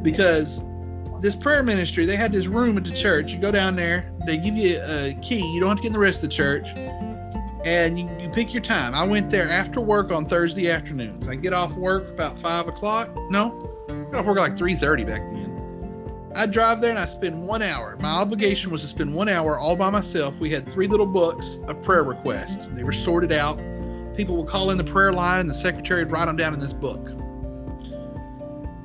because 0.02 0.64
this 1.22 1.36
prayer 1.36 1.64
ministry, 1.64 2.06
they 2.06 2.16
had 2.16 2.32
this 2.32 2.48
room 2.48 2.78
at 2.78 2.86
the 2.86 2.94
church. 2.96 3.34
You 3.34 3.40
go 3.40 3.52
down 3.52 3.76
there, 3.76 4.12
they 4.26 4.38
give 4.38 4.58
you 4.58 4.80
a 4.84 5.18
key. 5.22 5.42
You 5.54 5.60
don't 5.60 5.70
have 5.70 5.78
to 5.78 5.84
get 5.84 5.88
in 5.88 5.94
the 5.94 6.00
rest 6.00 6.18
of 6.18 6.30
the 6.30 6.36
church. 6.36 6.70
And 7.66 7.98
you, 8.00 8.08
you 8.20 8.30
pick 8.30 8.54
your 8.54 8.62
time. 8.62 8.94
I 8.94 9.04
went 9.04 9.32
there 9.32 9.50
after 9.50 9.82
work 9.82 10.12
on 10.12 10.28
Thursday 10.28 10.70
afternoons. 10.70 11.28
I 11.28 11.36
get 11.36 11.52
off 11.52 11.74
work 11.74 12.08
about 12.10 12.38
five 12.38 12.68
o'clock. 12.68 13.10
No, 13.32 13.68
I 13.90 13.94
got 14.12 14.16
off 14.16 14.26
work 14.28 14.38
like 14.38 14.56
three 14.58 14.76
thirty 14.76 15.04
back 15.04 15.28
then. 15.30 15.52
I 16.36 16.46
drive 16.46 16.82
there 16.82 16.90
and 16.90 17.00
I 17.00 17.06
spend 17.06 17.48
one 17.48 17.62
hour. 17.62 17.98
My 18.02 18.10
obligation 18.10 18.70
was 18.70 18.82
to 18.82 18.88
spend 18.88 19.16
one 19.16 19.30
hour 19.30 19.58
all 19.58 19.76
by 19.78 19.90
myself. 19.90 20.40
We 20.40 20.50
had 20.50 20.70
three 20.70 20.86
little 20.86 21.06
books 21.06 21.60
of 21.68 21.82
prayer 21.82 22.04
requests. 22.04 22.68
They 22.68 22.84
were 22.84 22.92
sorted 22.92 23.32
out. 23.32 23.58
People 24.16 24.38
would 24.38 24.48
call 24.48 24.72
in 24.72 24.78
the 24.78 24.84
prayer 24.84 25.12
line, 25.12 25.42
and 25.42 25.50
the 25.50 25.54
secretary 25.54 26.04
would 26.04 26.12
write 26.12 26.26
them 26.26 26.38
down 26.38 26.54
in 26.54 26.60
this 26.60 26.74
book. 26.74 27.10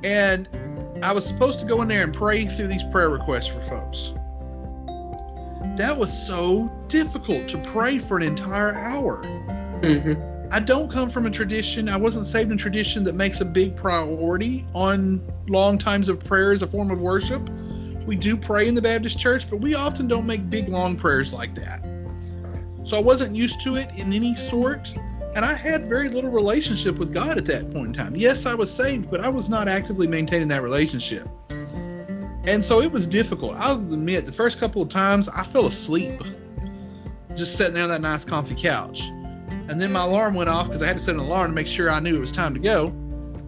And 0.03 0.47
I 1.03 1.13
was 1.13 1.25
supposed 1.25 1.59
to 1.59 1.65
go 1.65 1.81
in 1.81 1.87
there 1.87 2.03
and 2.03 2.13
pray 2.13 2.45
through 2.45 2.67
these 2.67 2.83
prayer 2.83 3.09
requests 3.09 3.47
for 3.47 3.61
folks. 3.61 4.13
That 5.77 5.97
was 5.97 6.11
so 6.11 6.71
difficult 6.89 7.47
to 7.49 7.57
pray 7.59 7.97
for 7.97 8.17
an 8.17 8.23
entire 8.23 8.73
hour. 8.73 9.21
Mhm. 9.81 10.49
I 10.51 10.59
don't 10.59 10.91
come 10.91 11.09
from 11.09 11.25
a 11.25 11.29
tradition, 11.29 11.87
I 11.87 11.95
wasn't 11.95 12.27
saved 12.27 12.51
in 12.51 12.55
a 12.55 12.59
tradition 12.59 13.05
that 13.05 13.15
makes 13.15 13.39
a 13.39 13.45
big 13.45 13.75
priority 13.75 14.65
on 14.75 15.21
long 15.47 15.77
times 15.77 16.09
of 16.09 16.19
prayer 16.19 16.51
as 16.51 16.61
a 16.61 16.67
form 16.67 16.91
of 16.91 16.99
worship. 16.99 17.49
We 18.05 18.17
do 18.17 18.35
pray 18.35 18.67
in 18.67 18.75
the 18.75 18.81
Baptist 18.81 19.17
church, 19.17 19.49
but 19.49 19.61
we 19.61 19.75
often 19.75 20.09
don't 20.09 20.25
make 20.25 20.49
big 20.49 20.67
long 20.67 20.97
prayers 20.97 21.31
like 21.31 21.55
that. 21.55 21.81
So 22.83 22.97
I 22.97 22.99
wasn't 22.99 23.33
used 23.35 23.61
to 23.61 23.75
it 23.75 23.89
in 23.95 24.11
any 24.11 24.35
sort, 24.35 24.93
and 25.33 25.45
I 25.45 25.53
had 25.53 25.87
very 25.87 26.09
little 26.09 26.29
relationship 26.29 26.99
with 26.99 27.13
God 27.13 27.37
at 27.37 27.45
that 27.45 27.71
point 27.71 27.87
in 27.87 27.93
time. 27.93 28.15
Yes, 28.15 28.45
I 28.45 28.53
was 28.53 28.73
saved, 28.73 29.09
but 29.09 29.21
I 29.21 29.29
was 29.29 29.47
not 29.47 29.67
actively 29.67 30.07
maintaining 30.07 30.49
that 30.49 30.61
relationship. 30.61 31.27
And 32.43 32.63
so 32.63 32.81
it 32.81 32.91
was 32.91 33.07
difficult. 33.07 33.55
I'll 33.57 33.75
admit, 33.75 34.25
the 34.25 34.31
first 34.31 34.59
couple 34.59 34.81
of 34.81 34.89
times 34.89 35.29
I 35.29 35.43
fell 35.43 35.67
asleep 35.67 36.21
just 37.35 37.55
sitting 37.55 37.73
there 37.73 37.83
on 37.83 37.89
that 37.89 38.01
nice 38.01 38.25
comfy 38.25 38.55
couch. 38.55 39.01
And 39.69 39.79
then 39.79 39.91
my 39.91 40.03
alarm 40.03 40.33
went 40.33 40.49
off 40.49 40.67
because 40.67 40.81
I 40.81 40.87
had 40.87 40.97
to 40.97 41.03
set 41.03 41.15
an 41.15 41.21
alarm 41.21 41.51
to 41.51 41.55
make 41.55 41.67
sure 41.67 41.89
I 41.89 41.99
knew 41.99 42.15
it 42.15 42.19
was 42.19 42.31
time 42.31 42.53
to 42.53 42.59
go. 42.59 42.87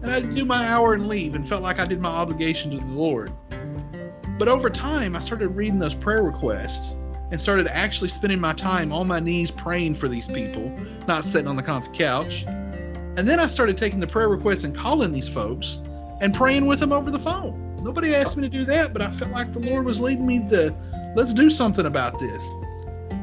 and 0.04 0.12
I'd 0.12 0.34
do 0.34 0.44
my 0.44 0.66
hour 0.66 0.94
and 0.94 1.08
leave 1.08 1.34
and 1.34 1.46
felt 1.48 1.62
like 1.62 1.80
I 1.80 1.86
did 1.86 2.00
my 2.00 2.10
obligation 2.10 2.70
to 2.70 2.76
the 2.76 2.84
Lord. 2.86 3.32
But 4.38 4.48
over 4.48 4.68
time, 4.68 5.16
I 5.16 5.20
started 5.20 5.48
reading 5.48 5.78
those 5.78 5.94
prayer 5.94 6.22
requests 6.22 6.94
and 7.34 7.40
started 7.40 7.66
actually 7.66 8.06
spending 8.06 8.38
my 8.38 8.52
time 8.52 8.92
on 8.92 9.08
my 9.08 9.18
knees 9.18 9.50
praying 9.50 9.92
for 9.92 10.06
these 10.06 10.28
people, 10.28 10.70
not 11.08 11.24
sitting 11.24 11.48
on 11.48 11.56
the 11.56 11.62
comfy 11.64 11.90
couch. 11.92 12.44
And 12.46 13.26
then 13.26 13.40
I 13.40 13.48
started 13.48 13.76
taking 13.76 13.98
the 13.98 14.06
prayer 14.06 14.28
requests 14.28 14.62
and 14.62 14.72
calling 14.72 15.10
these 15.10 15.28
folks 15.28 15.80
and 16.20 16.32
praying 16.32 16.66
with 16.66 16.78
them 16.78 16.92
over 16.92 17.10
the 17.10 17.18
phone. 17.18 17.74
Nobody 17.82 18.14
asked 18.14 18.36
me 18.36 18.44
to 18.44 18.48
do 18.48 18.64
that, 18.66 18.92
but 18.92 19.02
I 19.02 19.10
felt 19.10 19.32
like 19.32 19.52
the 19.52 19.58
Lord 19.58 19.84
was 19.84 20.00
leading 20.00 20.24
me 20.24 20.46
to 20.50 20.72
let's 21.16 21.34
do 21.34 21.50
something 21.50 21.86
about 21.86 22.20
this. 22.20 22.48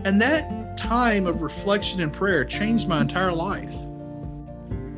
And 0.03 0.20
that 0.20 0.76
time 0.76 1.26
of 1.26 1.41
reflection 1.41 2.01
and 2.01 2.12
prayer 2.12 2.43
changed 2.43 2.89
my 2.89 2.99
entire 2.99 3.32
life. 3.32 3.74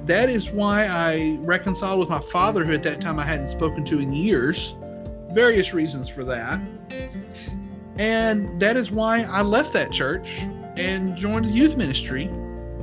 That 0.07 0.28
is 0.28 0.49
why 0.49 0.88
I 0.88 1.38
reconciled 1.41 1.99
with 1.99 2.09
my 2.09 2.22
father, 2.32 2.66
who 2.66 2.74
at 2.74 2.82
that 2.82 2.99
time 2.99 3.20
I 3.20 3.26
hadn't 3.26 3.49
spoken 3.49 3.86
to 3.86 3.99
in 3.99 4.11
years. 4.11 4.76
Various 5.34 5.72
reasons 5.72 6.09
for 6.09 6.26
that. 6.26 6.59
And 7.98 8.60
that 8.60 8.76
is 8.76 8.91
why 8.91 9.22
I 9.24 9.41
left 9.41 9.74
that 9.74 9.91
church 9.91 10.41
and 10.78 11.16
joined 11.16 11.46
the 11.46 11.52
youth 11.52 11.78
ministry 11.78 12.28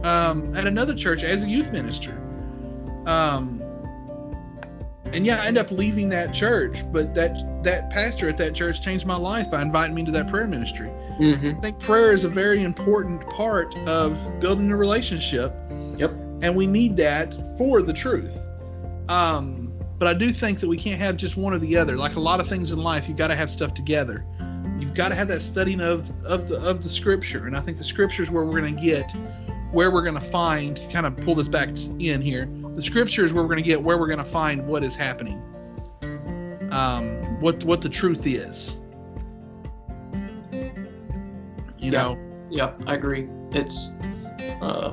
um, 0.05 0.55
at 0.57 0.67
another 0.67 0.95
church 0.95 1.25
as 1.25 1.45
a 1.45 1.49
youth 1.49 1.73
minister. 1.73 2.13
Um, 3.07 3.61
and 5.13 5.27
yeah, 5.27 5.43
I 5.43 5.47
ended 5.47 5.65
up 5.65 5.73
leaving 5.73 6.09
that 6.11 6.33
church, 6.33 6.81
but 6.93 7.15
that 7.15 7.63
that 7.65 7.91
pastor 7.91 8.29
at 8.29 8.39
that 8.39 8.55
church 8.55 8.81
changed 8.81 9.07
my 9.07 9.17
life 9.17 9.51
by 9.51 9.61
inviting 9.61 9.95
me 9.95 10.05
to 10.05 10.13
that 10.13 10.29
prayer 10.29 10.47
ministry. 10.47 10.89
Mm-hmm. 11.19 11.59
I 11.59 11.61
think 11.61 11.79
prayer 11.79 12.13
is 12.13 12.25
a 12.25 12.29
very 12.29 12.63
important 12.63 13.29
part 13.29 13.77
of 13.81 14.41
building 14.41 14.71
a 14.71 14.77
relationship. 14.77 15.55
Yep. 15.97 16.13
And 16.43 16.57
we 16.57 16.67
need 16.67 16.97
that 16.99 17.37
for 17.59 17.83
the 17.83 17.93
truth. 17.93 18.39
Um, 19.09 19.73
but 19.99 20.09
I 20.09 20.15
do 20.15 20.33
think 20.33 20.61
that 20.61 20.69
we 20.69 20.79
can't 20.79 20.99
have 20.99 21.19
just 21.19 21.37
one 21.37 21.53
or 21.53 21.59
the 21.59 21.77
other. 21.77 21.99
Like 21.99 22.17
a 22.17 22.21
lot 22.21 22.41
of 22.41 22.49
things 22.49 22.71
in 22.71 22.79
life, 22.79 23.07
you've 23.07 23.19
got 23.19 23.29
to 23.29 23.35
have 23.35 23.51
stuff 23.51 23.75
together. 23.75 24.25
You've 24.79 24.95
got 24.95 25.11
to 25.11 25.15
have 25.15 25.29
that 25.29 25.41
studying 25.43 25.81
of 25.81 26.11
of 26.25 26.49
the 26.49 26.61
of 26.61 26.83
the 26.83 26.89
scripture, 26.89 27.47
and 27.47 27.57
I 27.57 27.61
think 27.61 27.77
the 27.79 27.85
scripture 27.85 28.23
is 28.23 28.31
where 28.31 28.45
we're 28.45 28.61
going 28.61 28.75
to 28.77 28.81
get 28.83 29.11
where 29.73 29.91
we're 29.91 30.03
going 30.03 30.15
to 30.15 30.21
find. 30.21 30.81
Kind 30.93 31.07
of 31.07 31.17
pull 31.19 31.35
this 31.35 31.49
back 31.49 31.69
in 31.99 32.21
here. 32.21 32.49
The 32.75 32.83
scripture 32.83 33.25
is 33.25 33.33
where 33.33 33.43
we're 33.43 33.49
going 33.49 33.63
to 33.63 33.69
get 33.69 33.83
where 33.83 33.99
we're 33.99 34.07
going 34.09 34.19
to 34.19 34.25
find 34.25 34.67
what 34.67 34.83
is 34.85 34.95
happening. 34.95 35.43
Um, 36.71 37.21
what 37.41 37.63
what 37.65 37.83
the 37.83 37.89
truth 37.89 38.27
is. 38.27 38.79
You 40.53 40.71
Yeah. 41.79 41.91
know. 41.91 42.19
Yep, 42.51 42.83
I 42.87 42.95
agree. 42.95 43.29
It's 43.53 43.93
uh, 44.61 44.93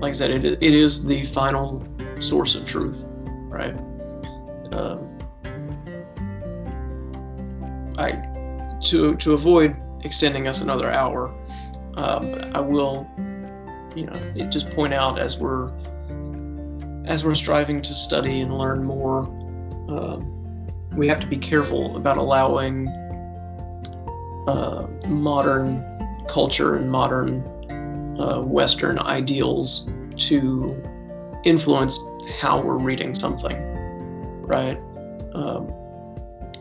like 0.00 0.10
I 0.10 0.12
said, 0.12 0.30
it, 0.30 0.44
it 0.44 0.62
is 0.62 1.04
the 1.04 1.24
final 1.24 1.82
source 2.20 2.54
of 2.54 2.66
truth, 2.66 3.04
right? 3.48 3.74
Um, 4.72 5.08
I 7.96 8.10
to 8.84 9.16
to 9.16 9.32
avoid 9.34 9.76
extending 10.02 10.46
us 10.46 10.60
another 10.60 10.90
hour, 10.90 11.34
um, 11.96 12.40
I 12.54 12.60
will, 12.60 13.08
you 13.94 14.06
know, 14.06 14.46
just 14.48 14.70
point 14.70 14.94
out 14.94 15.18
as 15.18 15.38
we're 15.38 15.72
as 17.06 17.24
we're 17.24 17.34
striving 17.34 17.82
to 17.82 17.94
study 17.94 18.40
and 18.40 18.56
learn 18.56 18.82
more, 18.82 19.24
um, 19.88 20.66
we 20.96 21.06
have 21.08 21.20
to 21.20 21.26
be 21.26 21.36
careful 21.36 21.96
about 21.96 22.16
allowing 22.16 22.88
uh, 24.48 24.86
modern 25.08 25.84
culture 26.28 26.76
and 26.76 26.90
modern 26.90 27.42
uh, 28.18 28.40
Western 28.40 28.98
ideals 29.00 29.90
to 30.16 30.82
influence 31.44 31.98
how 32.40 32.60
we're 32.60 32.78
reading 32.78 33.14
something, 33.14 33.56
right? 34.42 34.78
Um, 35.34 35.72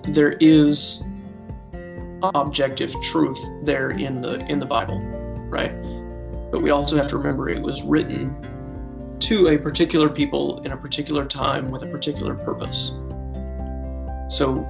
there 0.04 0.34
is 0.42 1.04
objective 2.24 2.96
truth 3.02 3.40
there 3.64 3.92
in 3.92 4.22
the 4.22 4.40
in 4.48 4.60
the 4.60 4.66
Bible, 4.66 5.00
right? 5.50 5.72
But 6.52 6.62
we 6.62 6.72
also 6.72 6.96
have 6.96 7.08
to 7.10 7.18
remember 7.18 7.50
it 7.50 7.62
was 7.62 7.82
written 7.84 9.18
to 9.20 9.48
a 9.48 9.58
particular 9.58 10.10
people 10.10 10.62
in 10.62 10.72
a 10.72 10.78
particular 10.78 11.26
time 11.26 11.72
with 11.72 11.84
a 11.84 11.88
particular 11.88 12.36
purpose. 12.36 12.92
So 14.30 14.66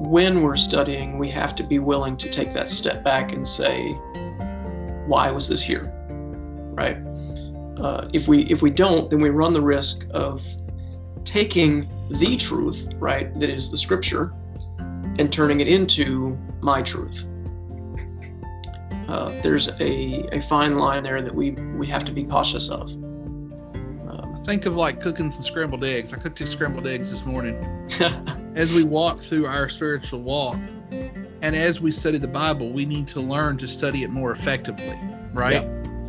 when 0.00 0.42
we're 0.42 0.56
studying, 0.56 1.18
we 1.18 1.28
have 1.30 1.54
to 1.56 1.62
be 1.62 1.78
willing 1.78 2.16
to 2.18 2.30
take 2.30 2.52
that 2.52 2.70
step 2.70 3.02
back 3.02 3.32
and 3.32 3.46
say, 3.46 3.92
why 5.06 5.30
was 5.30 5.48
this 5.48 5.62
here? 5.62 5.92
Right? 6.74 6.98
Uh, 7.80 8.08
if 8.12 8.28
we 8.28 8.42
if 8.44 8.62
we 8.62 8.70
don't, 8.70 9.10
then 9.10 9.20
we 9.20 9.30
run 9.30 9.52
the 9.52 9.60
risk 9.60 10.06
of 10.10 10.46
taking 11.24 11.88
the 12.08 12.36
truth, 12.36 12.88
right, 12.98 13.34
that 13.34 13.50
is 13.50 13.70
the 13.70 13.76
scripture, 13.76 14.32
and 15.18 15.32
turning 15.32 15.60
it 15.60 15.68
into 15.68 16.36
my 16.60 16.82
truth. 16.82 17.24
Uh, 19.08 19.28
there's 19.42 19.68
a, 19.80 20.28
a 20.34 20.40
fine 20.42 20.78
line 20.78 21.02
there 21.02 21.22
that 21.22 21.34
we 21.34 21.52
we 21.78 21.86
have 21.86 22.04
to 22.04 22.12
be 22.12 22.24
cautious 22.24 22.68
of. 22.70 22.90
Um, 22.90 24.42
Think 24.44 24.66
of 24.66 24.76
like 24.76 25.00
cooking 25.00 25.30
some 25.30 25.44
scrambled 25.44 25.84
eggs. 25.84 26.12
I 26.12 26.16
cooked 26.16 26.38
two 26.38 26.46
scrambled 26.46 26.86
eggs 26.86 27.10
this 27.10 27.24
morning. 27.24 27.56
As 28.56 28.72
we 28.72 28.84
walk 28.84 29.20
through 29.20 29.46
our 29.46 29.68
spiritual 29.68 30.22
walk, 30.22 30.58
and 31.42 31.54
as 31.54 31.78
we 31.78 31.92
study 31.92 32.16
the 32.16 32.26
Bible, 32.26 32.70
we 32.72 32.86
need 32.86 33.06
to 33.08 33.20
learn 33.20 33.58
to 33.58 33.68
study 33.68 34.02
it 34.02 34.10
more 34.10 34.32
effectively, 34.32 34.98
right? 35.34 35.62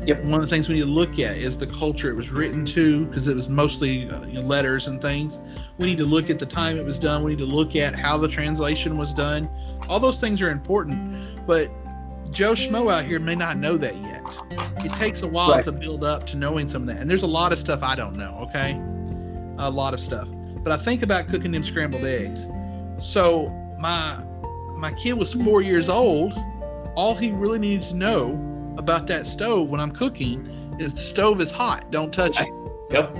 Yep. 0.05 0.23
One 0.23 0.35
of 0.35 0.41
the 0.41 0.47
things 0.47 0.69
we 0.69 0.75
need 0.75 0.81
to 0.81 0.85
look 0.87 1.19
at 1.19 1.37
is 1.37 1.57
the 1.57 1.67
culture 1.67 2.09
it 2.09 2.15
was 2.15 2.29
written 2.31 2.63
to, 2.65 3.05
because 3.05 3.27
it 3.27 3.35
was 3.35 3.49
mostly 3.49 4.09
uh, 4.09 4.25
you 4.25 4.33
know, 4.35 4.41
letters 4.41 4.87
and 4.87 5.01
things. 5.01 5.41
We 5.79 5.87
need 5.87 5.97
to 5.97 6.05
look 6.05 6.29
at 6.29 6.39
the 6.39 6.45
time 6.45 6.77
it 6.77 6.85
was 6.85 6.97
done. 6.97 7.23
We 7.23 7.31
need 7.31 7.39
to 7.39 7.45
look 7.45 7.75
at 7.75 7.95
how 7.95 8.17
the 8.17 8.27
translation 8.27 8.97
was 8.97 9.13
done. 9.13 9.49
All 9.89 9.99
those 9.99 10.19
things 10.19 10.41
are 10.41 10.49
important, 10.49 11.45
but 11.45 11.69
Joe 12.31 12.53
Schmo 12.53 12.91
out 12.91 13.05
here 13.05 13.19
may 13.19 13.35
not 13.35 13.57
know 13.57 13.77
that 13.77 13.95
yet. 13.97 14.85
It 14.85 14.93
takes 14.93 15.23
a 15.23 15.27
while 15.27 15.51
Right. 15.51 15.63
to 15.63 15.71
build 15.71 16.03
up 16.03 16.25
to 16.27 16.37
knowing 16.37 16.67
some 16.69 16.83
of 16.83 16.87
that, 16.89 16.99
and 16.99 17.09
there's 17.09 17.23
a 17.23 17.27
lot 17.27 17.51
of 17.51 17.59
stuff 17.59 17.83
I 17.83 17.95
don't 17.95 18.15
know. 18.15 18.37
Okay, 18.49 18.79
a 19.57 19.69
lot 19.69 19.93
of 19.93 19.99
stuff. 19.99 20.27
But 20.63 20.71
I 20.71 20.77
think 20.83 21.03
about 21.03 21.27
cooking 21.27 21.51
them 21.51 21.63
scrambled 21.63 22.03
eggs. 22.03 22.47
So 22.99 23.49
my 23.79 24.21
my 24.75 24.91
kid 24.93 25.13
was 25.13 25.33
four 25.33 25.61
years 25.61 25.89
old. 25.89 26.33
All 26.95 27.15
he 27.15 27.31
really 27.31 27.59
needed 27.59 27.83
to 27.89 27.95
know 27.95 28.35
about 28.77 29.07
that 29.07 29.25
stove 29.25 29.69
when 29.69 29.79
I'm 29.79 29.91
cooking 29.91 30.75
is 30.79 30.93
the 30.93 31.01
stove 31.01 31.41
is 31.41 31.51
hot. 31.51 31.91
Don't 31.91 32.13
touch 32.13 32.39
it. 32.39 32.49
yep. 32.91 33.13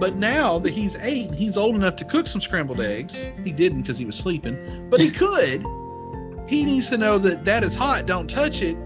But 0.00 0.16
now 0.16 0.58
that 0.58 0.72
he's 0.72 0.96
eight, 0.96 1.32
he's 1.34 1.56
old 1.56 1.74
enough 1.74 1.96
to 1.96 2.04
cook 2.04 2.26
some 2.26 2.40
scrambled 2.40 2.80
eggs. 2.80 3.26
He 3.44 3.52
didn't 3.52 3.82
because 3.82 3.98
he 3.98 4.04
was 4.06 4.16
sleeping, 4.16 4.88
but 4.90 4.98
he 5.00 5.10
could. 5.10 5.64
He 6.48 6.64
needs 6.64 6.88
to 6.88 6.96
know 6.96 7.18
that 7.18 7.44
that 7.44 7.62
is 7.62 7.74
hot. 7.74 8.06
Don't 8.06 8.28
touch 8.28 8.62
it. 8.62 8.76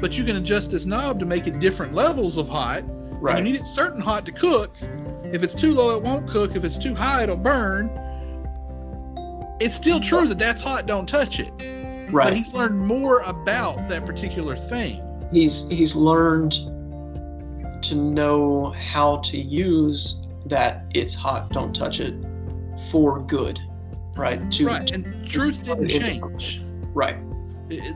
But 0.00 0.16
you 0.16 0.24
can 0.24 0.36
adjust 0.36 0.70
this 0.70 0.86
knob 0.86 1.18
to 1.20 1.26
make 1.26 1.46
it 1.46 1.58
different 1.60 1.92
levels 1.94 2.38
of 2.38 2.48
hot. 2.48 2.82
Right. 3.20 3.36
You 3.36 3.42
need 3.44 3.56
it 3.56 3.66
certain 3.66 4.00
hot 4.00 4.24
to 4.26 4.32
cook. 4.32 4.74
If 5.24 5.42
it's 5.42 5.54
too 5.54 5.74
low, 5.74 5.94
it 5.96 6.02
won't 6.02 6.26
cook. 6.26 6.56
If 6.56 6.64
it's 6.64 6.78
too 6.78 6.94
high, 6.94 7.24
it'll 7.24 7.36
burn. 7.36 7.90
It's 9.60 9.74
still 9.74 10.00
true 10.00 10.26
that 10.28 10.38
that's 10.38 10.62
hot. 10.62 10.86
Don't 10.86 11.06
touch 11.06 11.38
it. 11.38 11.52
Right. 12.10 12.28
But 12.28 12.34
he's 12.34 12.54
learned 12.54 12.78
more 12.78 13.20
about 13.20 13.88
that 13.88 14.06
particular 14.06 14.56
thing. 14.56 15.02
He's 15.32 15.68
he's 15.70 15.94
learned 15.96 16.52
to 17.82 17.94
know 17.94 18.70
how 18.70 19.18
to 19.18 19.38
use 19.38 20.26
that 20.46 20.84
it's 20.94 21.14
hot 21.14 21.50
don't 21.50 21.74
touch 21.74 22.00
it 22.00 22.14
for 22.90 23.20
good 23.20 23.58
right 24.16 24.50
to 24.50 24.66
right. 24.66 24.90
And 24.90 25.26
truth 25.26 25.64
didn't 25.64 25.88
change. 25.88 26.62
right 26.92 27.16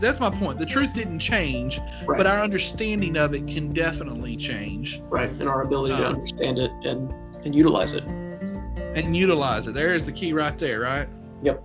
That's 0.01 0.21
my 0.21 0.31
point. 0.31 0.61
The 0.61 0.67
truth 0.67 0.95
didn't 0.95 1.19
change, 1.19 1.81
right 2.07 2.17
but 2.17 2.27
our 2.27 2.43
understanding 2.43 3.17
of 3.17 3.35
it 3.35 3.47
can 3.47 3.73
definitely 3.73 4.37
change 4.37 5.03
right 5.09 5.31
and 5.31 5.49
our 5.49 5.63
ability 5.63 5.97
to 5.97 6.09
Um, 6.09 6.15
understand 6.15 6.59
it 6.59 6.71
and 6.85 7.13
and 7.45 7.55
utilize 7.55 7.93
it 7.95 8.05
and 8.05 9.17
utilize 9.17 9.67
it. 9.67 9.75
There's 9.75 10.07
the 10.07 10.13
key 10.13 10.33
right 10.33 10.57
there, 10.59 10.81
right? 10.81 11.09
Yep. 11.43 11.63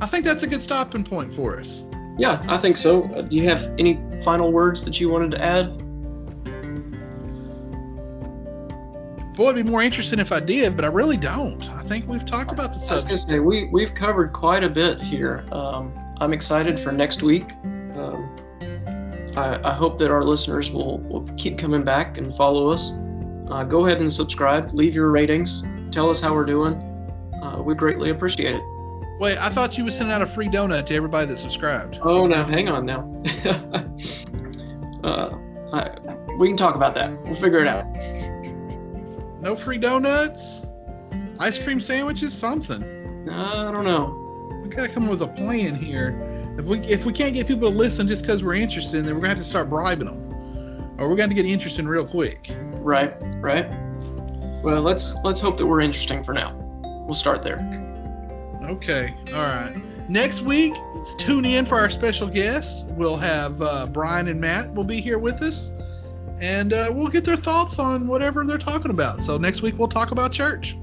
I 0.00 0.06
think 0.06 0.24
that's 0.24 0.42
a 0.42 0.46
good 0.46 0.60
stopping 0.60 1.04
point 1.04 1.32
for 1.32 1.58
us. 1.58 1.84
Yeah 2.18 2.42
i 2.48 2.56
think 2.56 2.76
so. 2.76 3.04
Uh, 3.14 3.22
do 3.22 3.36
you 3.36 3.48
have 3.48 3.72
any 3.78 3.98
final 4.22 4.52
words 4.52 4.84
that 4.84 5.00
you 5.00 5.08
wanted 5.08 5.30
to 5.32 5.42
add? 5.42 5.78
Boy, 9.34 9.50
it'd 9.50 9.64
be 9.64 9.68
more 9.68 9.82
interesting 9.82 10.20
if 10.20 10.30
I 10.30 10.38
did, 10.38 10.76
but 10.76 10.84
I 10.84 10.88
really 10.88 11.16
don't. 11.16 11.68
I 11.70 11.82
think 11.82 12.06
we've 12.06 12.24
talked 12.24 12.52
about 12.52 12.72
the 12.72 12.76
i 12.88 12.94
was 12.94 13.04
gonna 13.04 13.18
subject. 13.18 13.28
say 13.28 13.38
we 13.40 13.64
we've 13.72 13.92
covered 13.92 14.32
quite 14.32 14.62
a 14.62 14.68
bit 14.68 15.02
here. 15.02 15.44
Um, 15.50 15.92
i'm 16.20 16.32
excited 16.32 16.78
for 16.78 16.92
next 16.92 17.22
week. 17.22 17.50
Um, 17.96 18.30
I, 19.36 19.60
I 19.64 19.72
hope 19.72 19.98
that 19.98 20.12
our 20.12 20.22
listeners 20.22 20.70
will, 20.70 20.98
will 20.98 21.26
keep 21.36 21.58
coming 21.58 21.82
back 21.82 22.18
and 22.18 22.34
follow 22.36 22.68
us. 22.68 22.92
Uh, 23.50 23.64
go 23.64 23.86
ahead 23.86 24.00
and 24.00 24.12
subscribe 24.12 24.72
leave 24.72 24.94
your 24.94 25.10
ratings 25.10 25.64
tell 25.94 26.10
us 26.10 26.20
how 26.20 26.34
we're 26.34 26.44
doing. 26.44 26.74
Uh, 27.40 27.62
we 27.62 27.74
greatly 27.74 28.10
appreciate 28.10 28.56
it 28.56 28.62
Wait, 29.24 29.38
I 29.38 29.48
thought 29.48 29.78
you 29.78 29.84
would 29.84 29.94
sending 29.94 30.12
out 30.12 30.20
a 30.20 30.26
free 30.26 30.48
donut 30.48 30.84
to 30.84 30.94
everybody 30.94 31.26
that 31.28 31.38
subscribed. 31.38 31.98
Oh, 32.02 32.26
now 32.26 32.44
hang 32.44 32.68
on 32.68 32.84
now. 32.84 33.00
uh, 35.02 35.38
I, 35.72 35.96
we 36.36 36.48
can 36.48 36.58
talk 36.58 36.74
about 36.74 36.94
that. 36.96 37.10
We'll 37.22 37.34
figure 37.34 37.60
it 37.60 37.66
out. 37.66 37.86
No 39.40 39.56
free 39.56 39.78
donuts, 39.78 40.66
ice 41.40 41.58
cream 41.58 41.80
sandwiches, 41.80 42.34
something. 42.34 42.82
I 43.30 43.72
don't 43.72 43.86
know. 43.86 44.60
We 44.62 44.68
gotta 44.68 44.90
come 44.90 45.04
up 45.04 45.10
with 45.12 45.22
a 45.22 45.28
plan 45.28 45.74
here. 45.74 46.20
If 46.58 46.66
we 46.66 46.80
if 46.80 47.06
we 47.06 47.12
can't 47.14 47.32
get 47.32 47.46
people 47.46 47.70
to 47.70 47.74
listen 47.74 48.06
just 48.06 48.24
because 48.24 48.44
we're 48.44 48.56
interested, 48.56 49.06
then 49.06 49.14
we're 49.14 49.22
gonna 49.22 49.30
have 49.30 49.38
to 49.38 49.44
start 49.44 49.70
bribing 49.70 50.08
them, 50.08 50.96
or 50.98 51.08
we're 51.08 51.16
gonna 51.16 51.32
get 51.32 51.46
interested 51.46 51.86
real 51.86 52.04
quick. 52.04 52.54
Right, 52.72 53.14
right. 53.40 53.70
Well, 54.62 54.82
let's 54.82 55.14
let's 55.24 55.40
hope 55.40 55.56
that 55.56 55.66
we're 55.66 55.80
interesting 55.80 56.22
for 56.22 56.34
now. 56.34 56.52
We'll 57.06 57.14
start 57.14 57.42
there. 57.42 57.83
Okay, 58.64 59.14
all 59.32 59.40
right. 59.40 59.74
Next 60.08 60.42
week, 60.42 60.74
tune 61.18 61.44
in 61.44 61.66
for 61.66 61.78
our 61.78 61.90
special 61.90 62.28
guest. 62.28 62.86
We'll 62.88 63.16
have 63.16 63.60
uh, 63.62 63.86
Brian 63.86 64.28
and 64.28 64.40
Matt 64.40 64.72
will 64.74 64.84
be 64.84 65.00
here 65.00 65.18
with 65.18 65.42
us, 65.42 65.70
and 66.40 66.72
uh, 66.72 66.90
we'll 66.92 67.08
get 67.08 67.24
their 67.24 67.36
thoughts 67.36 67.78
on 67.78 68.06
whatever 68.06 68.44
they're 68.44 68.58
talking 68.58 68.90
about. 68.90 69.22
So 69.22 69.38
next 69.38 69.62
week 69.62 69.78
we'll 69.78 69.88
talk 69.88 70.10
about 70.10 70.32
church. 70.32 70.76